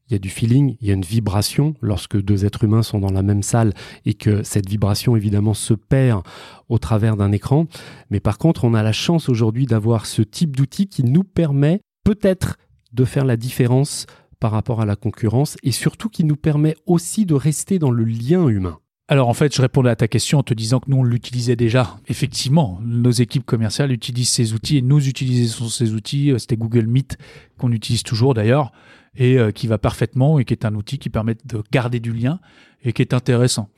il 0.08 0.14
y 0.14 0.16
a 0.16 0.18
du 0.18 0.30
feeling, 0.30 0.76
il 0.80 0.88
y 0.88 0.90
a 0.90 0.94
une 0.94 1.02
vibration 1.02 1.74
lorsque 1.82 2.20
deux 2.20 2.46
êtres 2.46 2.64
humains 2.64 2.82
sont 2.82 2.98
dans 2.98 3.12
la 3.12 3.22
même 3.22 3.42
salle 3.42 3.74
et 4.06 4.14
que 4.14 4.42
cette 4.42 4.68
vibration 4.68 5.16
évidemment 5.16 5.52
se 5.52 5.74
perd 5.74 6.22
au 6.70 6.78
travers 6.78 7.16
d'un 7.16 7.30
écran. 7.30 7.66
Mais 8.10 8.20
par 8.20 8.38
contre, 8.38 8.64
on 8.64 8.72
a 8.72 8.82
la 8.82 8.92
chance 8.92 9.28
aujourd'hui 9.28 9.66
d'avoir 9.66 10.06
ce 10.06 10.22
type 10.22 10.56
d'outil 10.56 10.88
qui 10.88 11.04
nous 11.04 11.24
permet 11.24 11.82
peut-être 12.04 12.56
de 12.92 13.04
faire 13.04 13.24
la 13.24 13.36
différence 13.36 14.06
par 14.40 14.52
rapport 14.52 14.80
à 14.80 14.86
la 14.86 14.96
concurrence 14.96 15.56
et 15.62 15.72
surtout 15.72 16.08
qui 16.08 16.24
nous 16.24 16.36
permet 16.36 16.76
aussi 16.86 17.26
de 17.26 17.34
rester 17.34 17.78
dans 17.78 17.90
le 17.90 18.04
lien 18.04 18.46
humain. 18.48 18.78
Alors 19.10 19.28
en 19.28 19.34
fait, 19.34 19.54
je 19.56 19.62
répondais 19.62 19.88
à 19.88 19.96
ta 19.96 20.06
question 20.06 20.38
en 20.38 20.42
te 20.42 20.52
disant 20.52 20.80
que 20.80 20.90
nous, 20.90 20.98
on 20.98 21.02
l'utilisait 21.02 21.56
déjà. 21.56 21.96
Effectivement, 22.08 22.78
nos 22.84 23.10
équipes 23.10 23.46
commerciales 23.46 23.90
utilisent 23.90 24.28
ces 24.28 24.52
outils 24.52 24.76
et 24.76 24.82
nous 24.82 25.08
utilisons 25.08 25.68
ces 25.68 25.94
outils. 25.94 26.32
C'était 26.36 26.58
Google 26.58 26.86
Meet 26.86 27.16
qu'on 27.56 27.72
utilise 27.72 28.02
toujours 28.02 28.34
d'ailleurs 28.34 28.70
et 29.16 29.38
euh, 29.38 29.50
qui 29.50 29.66
va 29.66 29.78
parfaitement 29.78 30.38
et 30.38 30.44
qui 30.44 30.52
est 30.52 30.66
un 30.66 30.74
outil 30.74 30.98
qui 30.98 31.08
permet 31.08 31.36
de 31.46 31.62
garder 31.72 32.00
du 32.00 32.12
lien 32.12 32.38
et 32.84 32.92
qui 32.92 33.00
est 33.00 33.14
intéressant. 33.14 33.70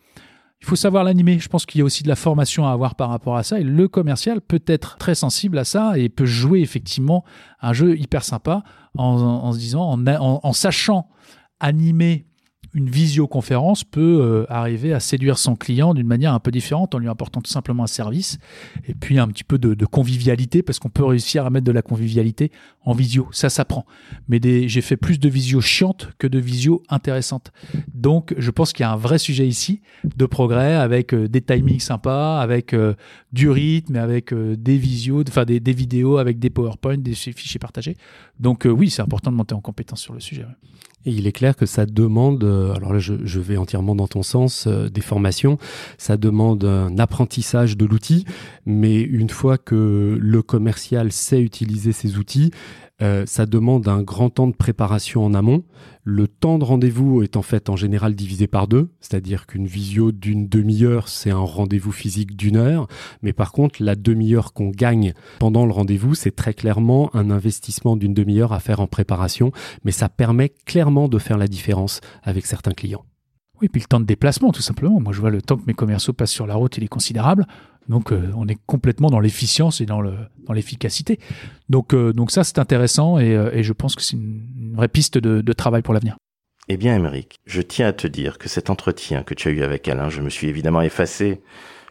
Il 0.62 0.66
faut 0.66 0.76
savoir 0.76 1.04
l'animer. 1.04 1.38
Je 1.38 1.48
pense 1.48 1.64
qu'il 1.64 1.78
y 1.78 1.82
a 1.82 1.84
aussi 1.84 2.02
de 2.02 2.08
la 2.08 2.16
formation 2.16 2.66
à 2.66 2.72
avoir 2.72 2.94
par 2.94 3.08
rapport 3.08 3.36
à 3.36 3.42
ça. 3.42 3.60
Et 3.60 3.64
le 3.64 3.88
commercial 3.88 4.40
peut 4.40 4.62
être 4.66 4.98
très 4.98 5.14
sensible 5.14 5.58
à 5.58 5.64
ça 5.64 5.98
et 5.98 6.08
peut 6.08 6.26
jouer 6.26 6.60
effectivement 6.60 7.24
un 7.60 7.72
jeu 7.72 7.98
hyper 7.98 8.24
sympa 8.24 8.62
en, 8.96 9.52
se 9.52 9.58
disant, 9.58 9.90
en, 9.90 10.40
en 10.42 10.52
sachant 10.52 11.08
animer 11.60 12.26
une 12.74 12.88
visioconférence 12.88 13.84
peut 13.84 14.20
euh, 14.20 14.46
arriver 14.48 14.92
à 14.92 15.00
séduire 15.00 15.38
son 15.38 15.56
client 15.56 15.92
d'une 15.92 16.06
manière 16.06 16.32
un 16.32 16.38
peu 16.38 16.50
différente 16.50 16.94
en 16.94 16.98
lui 16.98 17.08
apportant 17.08 17.40
tout 17.40 17.50
simplement 17.50 17.84
un 17.84 17.88
service 17.88 18.38
et 18.86 18.94
puis 18.94 19.18
un 19.18 19.26
petit 19.28 19.44
peu 19.44 19.58
de, 19.58 19.84
convivialité 19.86 20.62
parce 20.62 20.78
qu'on 20.78 20.88
peut 20.88 21.04
réussir 21.04 21.44
à 21.44 21.50
mettre 21.50 21.64
de 21.64 21.72
la 21.72 21.82
convivialité 21.82 22.52
en 22.84 22.92
visio. 22.92 23.28
Ça 23.32 23.50
s'apprend. 23.50 23.86
Mais 24.28 24.40
j'ai 24.68 24.80
fait 24.82 24.96
plus 24.96 25.18
de 25.18 25.28
visio 25.28 25.60
chiantes 25.60 26.10
que 26.18 26.26
de 26.26 26.38
visio 26.38 26.82
intéressantes. 26.88 27.50
Donc 27.92 28.34
je 28.38 28.50
pense 28.50 28.72
qu'il 28.72 28.84
y 28.84 28.86
a 28.86 28.92
un 28.92 28.96
vrai 28.96 29.18
sujet 29.18 29.48
ici 29.48 29.80
de 30.16 30.26
progrès 30.26 30.74
avec 30.74 31.12
euh, 31.12 31.28
des 31.28 31.40
timings 31.40 31.80
sympas, 31.80 32.40
avec 32.40 32.72
euh, 32.72 32.94
du 33.32 33.50
rythme, 33.50 33.96
avec 33.96 34.32
des 34.32 34.76
visios, 34.76 35.24
enfin 35.28 35.44
des, 35.44 35.60
vidéos, 35.72 36.18
avec 36.18 36.38
des 36.38 36.50
PowerPoint, 36.50 36.98
des 36.98 37.14
fichiers 37.14 37.58
partagés. 37.58 37.96
Donc 38.38 38.66
oui, 38.70 38.90
c'est 38.90 39.02
important 39.02 39.30
de 39.32 39.36
monter 39.36 39.54
en 39.54 39.60
compétence 39.60 40.00
sur 40.00 40.14
le 40.14 40.20
sujet. 40.20 40.44
Il 41.06 41.26
est 41.26 41.32
clair 41.32 41.56
que 41.56 41.64
ça 41.64 41.86
demande, 41.86 42.44
euh, 42.44 42.74
alors 42.74 42.92
là 42.92 42.98
je, 42.98 43.40
vais 43.40 43.56
entièrement 43.56 43.94
dans 43.94 44.06
ton 44.06 44.22
sens, 44.22 44.66
euh, 44.66 44.88
des 44.88 45.00
formations, 45.00 45.56
ça 45.96 46.18
demande 46.18 46.64
un 46.64 46.98
apprentissage 46.98 47.78
de 47.78 47.86
l'outil, 47.86 48.26
mais 48.66 49.00
une 49.00 49.30
fois 49.30 49.56
que 49.56 50.18
le 50.20 50.42
commercial 50.42 51.10
sait 51.10 51.40
utiliser 51.40 51.92
ces 51.92 52.18
outils, 52.18 52.50
euh, 53.02 53.24
ça 53.26 53.46
demande 53.46 53.88
un 53.88 54.02
grand 54.02 54.30
temps 54.30 54.46
de 54.46 54.54
préparation 54.54 55.24
en 55.24 55.34
amont. 55.34 55.64
Le 56.04 56.28
temps 56.28 56.58
de 56.58 56.64
rendez-vous 56.64 57.22
est 57.22 57.36
en 57.36 57.42
fait 57.42 57.68
en 57.68 57.76
général 57.76 58.14
divisé 58.14 58.46
par 58.46 58.68
deux, 58.68 58.90
c'est-à-dire 59.00 59.46
qu'une 59.46 59.66
visio 59.66 60.12
d'une 60.12 60.48
demi-heure, 60.48 61.08
c'est 61.08 61.30
un 61.30 61.38
rendez-vous 61.38 61.92
physique 61.92 62.36
d'une 62.36 62.56
heure, 62.56 62.88
mais 63.22 63.32
par 63.32 63.52
contre, 63.52 63.82
la 63.82 63.94
demi-heure 63.94 64.52
qu'on 64.52 64.70
gagne 64.70 65.12
pendant 65.38 65.66
le 65.66 65.72
rendez-vous, 65.72 66.14
c'est 66.14 66.34
très 66.34 66.54
clairement 66.54 67.14
un 67.14 67.30
investissement 67.30 67.96
d'une 67.96 68.14
demi-heure 68.14 68.52
à 68.52 68.60
faire 68.60 68.80
en 68.80 68.86
préparation, 68.86 69.52
mais 69.84 69.92
ça 69.92 70.08
permet 70.08 70.50
clairement 70.66 71.08
de 71.08 71.18
faire 71.18 71.38
la 71.38 71.48
différence 71.48 72.00
avec 72.22 72.46
certains 72.46 72.72
clients. 72.72 73.04
Oui, 73.60 73.68
puis 73.68 73.82
le 73.82 73.86
temps 73.86 74.00
de 74.00 74.06
déplacement, 74.06 74.52
tout 74.52 74.62
simplement. 74.62 75.00
Moi, 75.00 75.12
je 75.12 75.20
vois 75.20 75.30
le 75.30 75.42
temps 75.42 75.58
que 75.58 75.66
mes 75.66 75.74
commerciaux 75.74 76.14
passent 76.14 76.30
sur 76.30 76.46
la 76.46 76.54
route, 76.54 76.78
il 76.78 76.84
est 76.84 76.88
considérable. 76.88 77.46
Donc, 77.88 78.12
euh, 78.12 78.30
on 78.36 78.46
est 78.46 78.58
complètement 78.66 79.10
dans 79.10 79.20
l'efficience 79.20 79.80
et 79.80 79.86
dans 79.86 80.02
l'efficacité. 80.52 81.18
donc, 81.68 81.94
euh, 81.94 82.12
donc 82.12 82.30
ça, 82.30 82.44
c'est 82.44 82.58
intéressant 82.58 83.18
et, 83.18 83.34
euh, 83.34 83.50
et, 83.52 83.62
je 83.62 83.72
pense 83.72 83.96
que 83.96 84.02
c'est 84.02 84.16
une, 84.16 84.72
vraie 84.74 84.88
piste 84.88 85.18
de, 85.18 85.52
travail 85.52 85.82
pour 85.82 85.94
l'avenir. 85.94 86.16
Eh 86.68 86.76
bien, 86.76 86.94
Émeric, 86.94 87.40
je 87.46 87.60
tiens 87.60 87.88
à 87.88 87.92
te 87.92 88.06
dire 88.06 88.38
que 88.38 88.48
cet 88.48 88.70
entretien 88.70 89.24
que 89.24 89.34
tu 89.34 89.48
as 89.48 89.50
eu 89.50 89.62
avec 89.62 89.88
Alain, 89.88 90.08
je 90.08 90.20
me 90.20 90.30
suis 90.30 90.48
évidemment 90.48 90.82
effacé. 90.82 91.40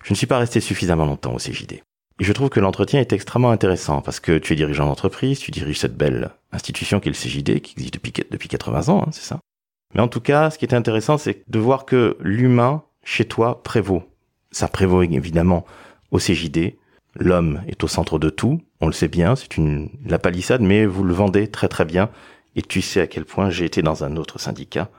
Je 0.03 0.13
ne 0.13 0.15
suis 0.15 0.27
pas 0.27 0.37
resté 0.37 0.61
suffisamment 0.61 1.05
longtemps 1.05 1.33
au 1.33 1.37
CJD. 1.37 1.83
Et 2.19 2.23
je 2.23 2.33
trouve 2.33 2.49
que 2.49 2.59
l'entretien 2.59 2.99
est 2.99 3.11
extrêmement 3.11 3.51
intéressant 3.51 4.01
parce 4.01 4.19
que 4.19 4.37
tu 4.37 4.53
es 4.53 4.55
dirigeant 4.55 4.85
d'entreprise, 4.85 5.39
tu 5.39 5.51
diriges 5.51 5.79
cette 5.79 5.97
belle 5.97 6.31
institution 6.51 6.99
qui 6.99 7.09
est 7.09 7.11
le 7.11 7.17
CJD, 7.17 7.61
qui 7.61 7.73
existe 7.73 7.93
depuis, 7.93 8.13
depuis 8.29 8.49
80 8.49 8.89
ans, 8.89 9.03
hein, 9.05 9.09
c'est 9.11 9.23
ça? 9.23 9.39
Mais 9.95 10.01
en 10.01 10.07
tout 10.07 10.21
cas, 10.21 10.49
ce 10.49 10.57
qui 10.57 10.65
est 10.65 10.73
intéressant, 10.73 11.17
c'est 11.17 11.43
de 11.47 11.59
voir 11.59 11.85
que 11.85 12.17
l'humain, 12.19 12.83
chez 13.03 13.25
toi, 13.25 13.63
prévaut. 13.63 14.03
Ça 14.51 14.67
prévaut 14.67 15.03
évidemment 15.03 15.65
au 16.11 16.17
CJD. 16.17 16.75
L'homme 17.15 17.61
est 17.67 17.83
au 17.83 17.87
centre 17.87 18.19
de 18.19 18.29
tout. 18.29 18.61
On 18.81 18.87
le 18.87 18.93
sait 18.93 19.07
bien, 19.07 19.35
c'est 19.35 19.49
la 20.05 20.19
palissade, 20.19 20.61
mais 20.61 20.85
vous 20.85 21.03
le 21.03 21.13
vendez 21.13 21.47
très 21.47 21.67
très 21.67 21.85
bien. 21.85 22.09
Et 22.55 22.61
tu 22.61 22.81
sais 22.81 23.01
à 23.01 23.07
quel 23.07 23.25
point 23.25 23.49
j'ai 23.49 23.65
été 23.65 23.81
dans 23.81 24.03
un 24.03 24.15
autre 24.15 24.39
syndicat 24.39 24.89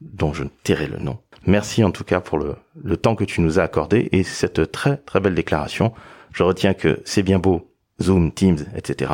dont 0.00 0.32
je 0.32 0.44
ne 0.44 0.48
tairai 0.64 0.86
le 0.86 0.98
nom. 0.98 1.18
Merci 1.46 1.84
en 1.84 1.90
tout 1.90 2.04
cas 2.04 2.20
pour 2.20 2.38
le, 2.38 2.56
le 2.82 2.96
temps 2.96 3.14
que 3.14 3.24
tu 3.24 3.40
nous 3.40 3.58
as 3.58 3.62
accordé 3.62 4.08
et 4.12 4.24
cette 4.24 4.72
très 4.72 4.96
très 4.98 5.20
belle 5.20 5.34
déclaration. 5.34 5.92
Je 6.32 6.42
retiens 6.42 6.74
que 6.74 7.00
c'est 7.04 7.22
bien 7.22 7.38
beau, 7.38 7.70
Zoom, 8.02 8.32
Teams, 8.32 8.58
etc. 8.74 9.12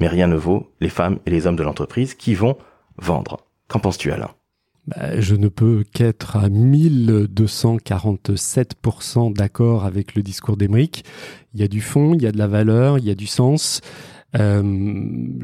Mais 0.00 0.08
rien 0.08 0.26
ne 0.26 0.36
vaut 0.36 0.70
les 0.80 0.88
femmes 0.88 1.18
et 1.26 1.30
les 1.30 1.46
hommes 1.46 1.56
de 1.56 1.62
l'entreprise 1.62 2.14
qui 2.14 2.34
vont 2.34 2.58
vendre. 2.96 3.46
Qu'en 3.68 3.78
penses-tu 3.78 4.10
Alain? 4.10 4.30
Bah, 4.90 5.18
je 5.20 5.36
ne 5.36 5.48
peux 5.48 5.84
qu'être 5.92 6.36
à 6.36 6.48
1247% 6.48 9.32
d'accord 9.32 9.84
avec 9.84 10.14
le 10.14 10.22
discours 10.22 10.56
d'Emeric. 10.56 11.04
Il 11.54 11.60
y 11.60 11.62
a 11.62 11.68
du 11.68 11.80
fond, 11.80 12.14
il 12.14 12.22
y 12.22 12.26
a 12.26 12.32
de 12.32 12.38
la 12.38 12.48
valeur, 12.48 12.98
il 12.98 13.04
y 13.04 13.10
a 13.10 13.14
du 13.14 13.26
sens. 13.26 13.80
Euh, 14.36 14.62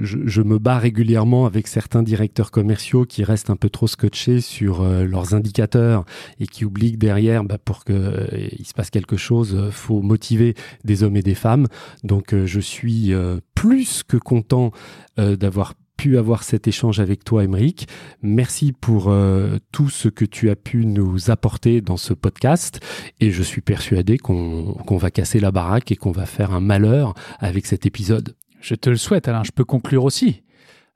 je, 0.00 0.42
me 0.42 0.58
bats 0.58 0.78
régulièrement 0.78 1.46
avec 1.46 1.66
certains 1.66 2.04
directeurs 2.04 2.52
commerciaux 2.52 3.04
qui 3.04 3.24
restent 3.24 3.50
un 3.50 3.56
peu 3.56 3.68
trop 3.68 3.88
scotchés 3.88 4.40
sur 4.40 4.82
euh, 4.82 5.04
leurs 5.04 5.34
indicateurs 5.34 6.04
et 6.38 6.46
qui 6.46 6.64
oublient 6.64 6.92
que 6.92 6.98
derrière, 6.98 7.42
bah, 7.42 7.58
pour 7.58 7.84
qu'il 7.84 7.96
euh, 7.96 8.48
se 8.64 8.74
passe 8.74 8.90
quelque 8.90 9.16
chose, 9.16 9.70
faut 9.70 10.02
motiver 10.02 10.54
des 10.84 11.02
hommes 11.02 11.16
et 11.16 11.22
des 11.22 11.34
femmes. 11.34 11.66
Donc 12.04 12.34
je 12.34 12.60
suis 12.60 13.12
plus 13.54 14.02
que 14.02 14.16
content 14.16 14.70
d'avoir 15.16 15.74
pu 15.96 16.18
avoir 16.18 16.42
cet 16.42 16.68
échange 16.68 17.00
avec 17.00 17.24
toi, 17.24 17.44
Émeric. 17.44 17.88
Merci 18.22 18.72
pour 18.72 19.08
euh, 19.08 19.58
tout 19.72 19.88
ce 19.88 20.08
que 20.08 20.24
tu 20.24 20.50
as 20.50 20.56
pu 20.56 20.86
nous 20.86 21.30
apporter 21.30 21.80
dans 21.80 21.96
ce 21.96 22.12
podcast. 22.12 22.80
Et 23.20 23.30
je 23.30 23.42
suis 23.42 23.60
persuadé 23.60 24.18
qu'on 24.18 24.74
va 24.90 25.10
casser 25.10 25.40
la 25.40 25.50
baraque 25.50 25.92
et 25.92 25.96
qu'on 25.96 26.12
va 26.12 26.26
faire 26.26 26.52
un 26.52 26.60
malheur 26.60 27.14
avec 27.38 27.66
cet 27.66 27.86
épisode. 27.86 28.36
Je 28.60 28.74
te 28.74 28.90
le 28.90 28.96
souhaite, 28.96 29.28
Alain. 29.28 29.42
Je 29.44 29.52
peux 29.52 29.64
conclure 29.64 30.04
aussi. 30.04 30.42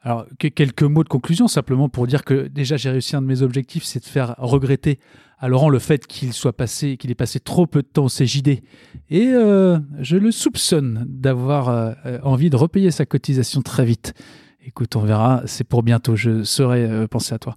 Alors, 0.02 0.24
quelques 0.38 0.82
mots 0.82 1.04
de 1.04 1.08
conclusion, 1.08 1.46
simplement 1.46 1.90
pour 1.90 2.06
dire 2.06 2.24
que 2.24 2.48
déjà 2.48 2.78
j'ai 2.78 2.88
réussi 2.88 3.16
un 3.16 3.22
de 3.22 3.26
mes 3.26 3.42
objectifs, 3.42 3.84
c'est 3.84 4.00
de 4.00 4.06
faire 4.06 4.34
regretter 4.38 4.98
à 5.38 5.48
Laurent 5.48 5.68
le 5.68 5.78
fait 5.78 6.06
qu'il 6.06 6.32
soit 6.32 6.54
passé, 6.54 6.96
qu'il 6.96 7.10
ait 7.10 7.14
passé 7.14 7.38
trop 7.38 7.66
peu 7.66 7.82
de 7.82 7.86
temps 7.86 8.06
au 8.06 8.08
CJD. 8.08 8.62
Et 9.10 9.28
euh, 9.28 9.78
je 9.98 10.16
le 10.16 10.30
soupçonne 10.30 11.04
d'avoir 11.06 11.68
euh, 11.68 12.18
envie 12.22 12.48
de 12.48 12.56
repayer 12.56 12.90
sa 12.90 13.04
cotisation 13.04 13.60
très 13.60 13.84
vite. 13.84 14.14
Écoute, 14.64 14.94
on 14.96 15.00
verra, 15.00 15.42
c'est 15.46 15.64
pour 15.64 15.82
bientôt, 15.82 16.16
je 16.16 16.44
saurai 16.44 16.84
euh, 16.84 17.06
penser 17.06 17.34
à 17.34 17.38
toi. 17.38 17.54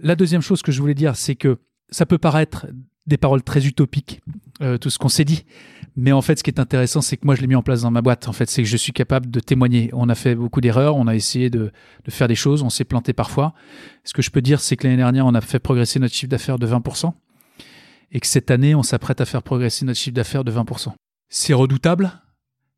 La 0.00 0.14
deuxième 0.14 0.40
chose 0.40 0.62
que 0.62 0.70
je 0.70 0.80
voulais 0.80 0.94
dire, 0.94 1.16
c'est 1.16 1.34
que 1.34 1.58
ça 1.90 2.06
peut 2.06 2.18
paraître 2.18 2.66
des 3.06 3.16
paroles 3.16 3.42
très 3.42 3.66
utopiques, 3.66 4.20
euh, 4.60 4.78
tout 4.78 4.90
ce 4.90 4.98
qu'on 4.98 5.08
s'est 5.08 5.24
dit. 5.24 5.44
Mais 5.96 6.12
en 6.12 6.22
fait, 6.22 6.38
ce 6.38 6.44
qui 6.44 6.50
est 6.50 6.60
intéressant, 6.60 7.00
c'est 7.00 7.16
que 7.16 7.24
moi, 7.24 7.34
je 7.34 7.40
l'ai 7.40 7.46
mis 7.46 7.54
en 7.54 7.62
place 7.62 7.82
dans 7.82 7.90
ma 7.90 8.02
boîte. 8.02 8.28
En 8.28 8.32
fait, 8.32 8.50
c'est 8.50 8.62
que 8.62 8.68
je 8.68 8.76
suis 8.76 8.92
capable 8.92 9.30
de 9.30 9.40
témoigner. 9.40 9.90
On 9.94 10.08
a 10.08 10.14
fait 10.14 10.34
beaucoup 10.34 10.60
d'erreurs, 10.60 10.96
on 10.96 11.06
a 11.06 11.14
essayé 11.14 11.48
de, 11.48 11.72
de, 12.04 12.10
faire 12.10 12.28
des 12.28 12.34
choses, 12.34 12.62
on 12.62 12.70
s'est 12.70 12.84
planté 12.84 13.12
parfois. 13.12 13.54
Ce 14.04 14.12
que 14.12 14.22
je 14.22 14.30
peux 14.30 14.42
dire, 14.42 14.60
c'est 14.60 14.76
que 14.76 14.86
l'année 14.86 14.98
dernière, 14.98 15.24
on 15.26 15.34
a 15.34 15.40
fait 15.40 15.58
progresser 15.58 15.98
notre 15.98 16.14
chiffre 16.14 16.30
d'affaires 16.30 16.58
de 16.58 16.66
20%. 16.66 17.12
Et 18.12 18.20
que 18.20 18.26
cette 18.26 18.50
année, 18.50 18.74
on 18.74 18.82
s'apprête 18.82 19.20
à 19.20 19.24
faire 19.24 19.42
progresser 19.42 19.84
notre 19.84 19.98
chiffre 19.98 20.14
d'affaires 20.14 20.44
de 20.44 20.52
20%. 20.52 20.92
C'est 21.28 21.54
redoutable 21.54 22.12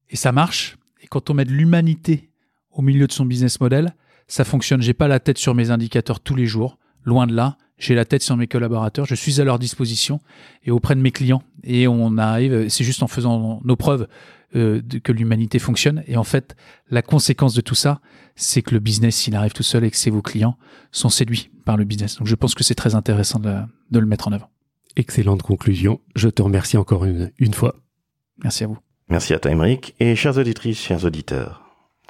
et 0.08 0.16
ça 0.16 0.32
marche. 0.32 0.76
Et 1.02 1.06
quand 1.06 1.30
on 1.30 1.34
met 1.34 1.44
de 1.44 1.52
l'humanité 1.52 2.27
au 2.72 2.82
milieu 2.82 3.06
de 3.06 3.12
son 3.12 3.26
business 3.26 3.60
model, 3.60 3.94
ça 4.26 4.44
fonctionne. 4.44 4.82
J'ai 4.82 4.94
pas 4.94 5.08
la 5.08 5.20
tête 5.20 5.38
sur 5.38 5.54
mes 5.54 5.70
indicateurs 5.70 6.20
tous 6.20 6.34
les 6.34 6.46
jours. 6.46 6.78
Loin 7.04 7.26
de 7.26 7.34
là. 7.34 7.56
J'ai 7.78 7.94
la 7.94 8.04
tête 8.04 8.22
sur 8.22 8.36
mes 8.36 8.48
collaborateurs. 8.48 9.06
Je 9.06 9.14
suis 9.14 9.40
à 9.40 9.44
leur 9.44 9.58
disposition 9.58 10.20
et 10.64 10.70
auprès 10.70 10.94
de 10.94 11.00
mes 11.00 11.12
clients. 11.12 11.42
Et 11.62 11.86
on 11.86 12.18
arrive, 12.18 12.68
c'est 12.68 12.84
juste 12.84 13.02
en 13.02 13.06
faisant 13.06 13.60
nos 13.64 13.76
preuves 13.76 14.08
euh, 14.56 14.82
que 15.04 15.12
l'humanité 15.12 15.58
fonctionne. 15.58 16.02
Et 16.06 16.16
en 16.16 16.24
fait, 16.24 16.56
la 16.90 17.02
conséquence 17.02 17.54
de 17.54 17.60
tout 17.60 17.76
ça, 17.76 18.00
c'est 18.34 18.62
que 18.62 18.74
le 18.74 18.80
business, 18.80 19.16
s'il 19.16 19.36
arrive 19.36 19.52
tout 19.52 19.62
seul 19.62 19.84
et 19.84 19.90
que 19.90 19.96
c'est 19.96 20.10
vos 20.10 20.22
clients, 20.22 20.56
sont 20.90 21.08
séduits 21.08 21.50
par 21.64 21.76
le 21.76 21.84
business. 21.84 22.16
Donc 22.16 22.26
je 22.26 22.34
pense 22.34 22.54
que 22.54 22.64
c'est 22.64 22.74
très 22.74 22.94
intéressant 22.94 23.38
de, 23.38 23.54
de 23.90 23.98
le 23.98 24.06
mettre 24.06 24.26
en 24.28 24.32
avant. 24.32 24.50
Excellente 24.96 25.42
conclusion. 25.42 26.00
Je 26.16 26.28
te 26.28 26.42
remercie 26.42 26.76
encore 26.76 27.04
une, 27.04 27.30
une 27.38 27.54
fois. 27.54 27.76
Merci 28.42 28.64
à 28.64 28.66
vous. 28.66 28.78
Merci 29.08 29.34
à 29.34 29.38
toi. 29.38 29.52
Et 30.00 30.16
chères 30.16 30.36
auditrices, 30.36 30.80
chers 30.80 31.04
auditeurs, 31.04 31.67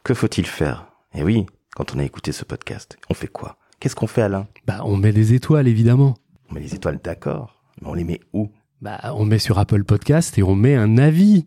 que 0.08 0.14
faut-il 0.14 0.46
faire? 0.46 0.86
Eh 1.14 1.22
oui, 1.22 1.44
quand 1.76 1.94
on 1.94 1.98
a 1.98 2.02
écouté 2.02 2.32
ce 2.32 2.46
podcast, 2.46 2.96
on 3.10 3.14
fait 3.14 3.28
quoi? 3.28 3.58
Qu'est-ce 3.78 3.94
qu'on 3.94 4.06
fait, 4.06 4.22
Alain? 4.22 4.48
Bah, 4.66 4.80
on 4.84 4.96
met 4.96 5.12
des 5.12 5.34
étoiles, 5.34 5.68
évidemment. 5.68 6.14
On 6.48 6.54
met 6.54 6.60
les 6.60 6.74
étoiles, 6.74 6.98
d'accord, 7.04 7.62
mais 7.82 7.88
on 7.88 7.92
les 7.92 8.04
met 8.04 8.20
où? 8.32 8.50
Bah, 8.80 8.98
on 9.16 9.26
met 9.26 9.38
sur 9.38 9.58
Apple 9.58 9.84
Podcast 9.84 10.38
et 10.38 10.42
on 10.42 10.54
met 10.54 10.74
un 10.76 10.96
avis. 10.96 11.46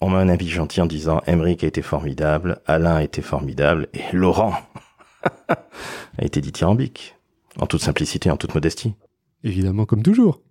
On 0.00 0.10
met 0.10 0.16
un 0.16 0.28
avis 0.28 0.48
gentil 0.48 0.80
en 0.80 0.86
disant 0.86 1.20
Émeric 1.28 1.62
a 1.62 1.68
été 1.68 1.82
formidable, 1.82 2.60
Alain 2.66 2.96
a 2.96 3.04
été 3.04 3.22
formidable, 3.22 3.86
et 3.94 4.02
Laurent 4.12 4.54
a 5.48 6.24
été 6.24 6.40
dithyrambique. 6.40 7.14
En 7.60 7.68
toute 7.68 7.80
simplicité, 7.80 8.28
en 8.28 8.36
toute 8.36 8.56
modestie. 8.56 8.96
Évidemment, 9.44 9.86
comme 9.86 10.02
toujours. 10.02 10.42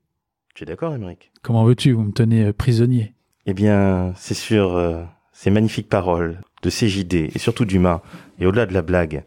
Tu 0.56 0.64
es 0.64 0.66
d'accord, 0.66 0.96
Émeric 0.96 1.34
Comment 1.42 1.66
veux-tu? 1.66 1.92
Vous 1.92 2.04
me 2.04 2.14
tenez 2.14 2.46
euh, 2.46 2.54
prisonnier. 2.54 3.16
Eh 3.46 3.54
bien, 3.54 4.14
c'est 4.16 4.34
sur 4.34 4.78
euh, 4.78 5.04
ces 5.40 5.52
magnifiques 5.52 5.88
paroles 5.88 6.42
de 6.64 6.70
CJD, 6.70 7.32
et 7.34 7.40
surtout 7.40 7.64
d'humain, 7.64 8.02
et 8.42 8.46
au-delà 8.46 8.66
de 8.66 8.74
la 8.74 8.82
blague. 8.82 9.24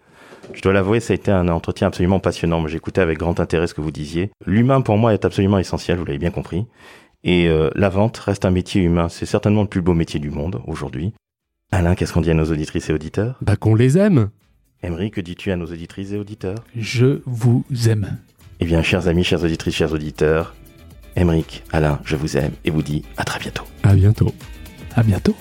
Je 0.53 0.61
dois 0.61 0.75
l'avouer, 0.75 1.01
ça 1.01 1.15
a 1.15 1.17
été 1.17 1.31
un 1.31 1.49
entretien 1.49 1.87
absolument 1.87 2.21
passionnant. 2.21 2.67
J'écoutais 2.67 3.01
avec 3.01 3.17
grand 3.17 3.41
intérêt 3.41 3.67
ce 3.67 3.73
que 3.73 3.81
vous 3.81 3.91
disiez. 3.91 4.31
L'humain, 4.45 4.83
pour 4.83 4.99
moi, 4.99 5.15
est 5.15 5.25
absolument 5.25 5.59
essentiel, 5.59 5.97
vous 5.97 6.05
l'avez 6.05 6.19
bien 6.19 6.31
compris. 6.31 6.67
Et 7.25 7.49
euh, 7.49 7.71
la 7.75 7.89
vente 7.89 8.19
reste 8.19 8.45
un 8.45 8.51
métier 8.51 8.83
humain. 8.83 9.09
C'est 9.09 9.25
certainement 9.25 9.63
le 9.63 9.69
plus 9.69 9.81
beau 9.81 9.95
métier 9.95 10.21
du 10.21 10.29
monde 10.29 10.61
aujourd'hui. 10.67 11.15
Alain, 11.71 11.95
qu'est-ce 11.95 12.13
qu'on 12.13 12.21
dit 12.21 12.31
à 12.31 12.35
nos 12.35 12.45
auditrices 12.45 12.91
et 12.91 12.93
auditeurs? 12.93 13.39
Bah, 13.41 13.57
qu'on 13.57 13.75
les 13.75 13.97
aime. 13.97 14.29
Emery, 14.83 15.11
que 15.11 15.23
dis-tu 15.23 15.51
à 15.51 15.57
nos 15.57 15.67
auditrices 15.67 16.13
et 16.13 16.19
auditeurs? 16.19 16.59
Je 16.77 17.23
vous 17.25 17.65
aime. 17.89 18.19
Eh 18.61 18.67
bien, 18.67 18.83
chers 18.83 19.09
amis, 19.09 19.25
chères 19.25 19.45
auditrices, 19.45 19.77
chers 19.77 19.93
auditeurs, 19.95 20.55
Emeric, 21.17 21.63
Alain, 21.73 22.01
je 22.05 22.17
vous 22.17 22.37
aime 22.37 22.53
et 22.67 22.71
vous 22.71 22.83
dis 22.83 23.03
à 23.17 23.25
très 23.25 23.41
bientôt. 23.41 23.65
À 23.83 23.95
bientôt. 23.95 24.35
À 24.95 25.03
bientôt. 25.03 25.35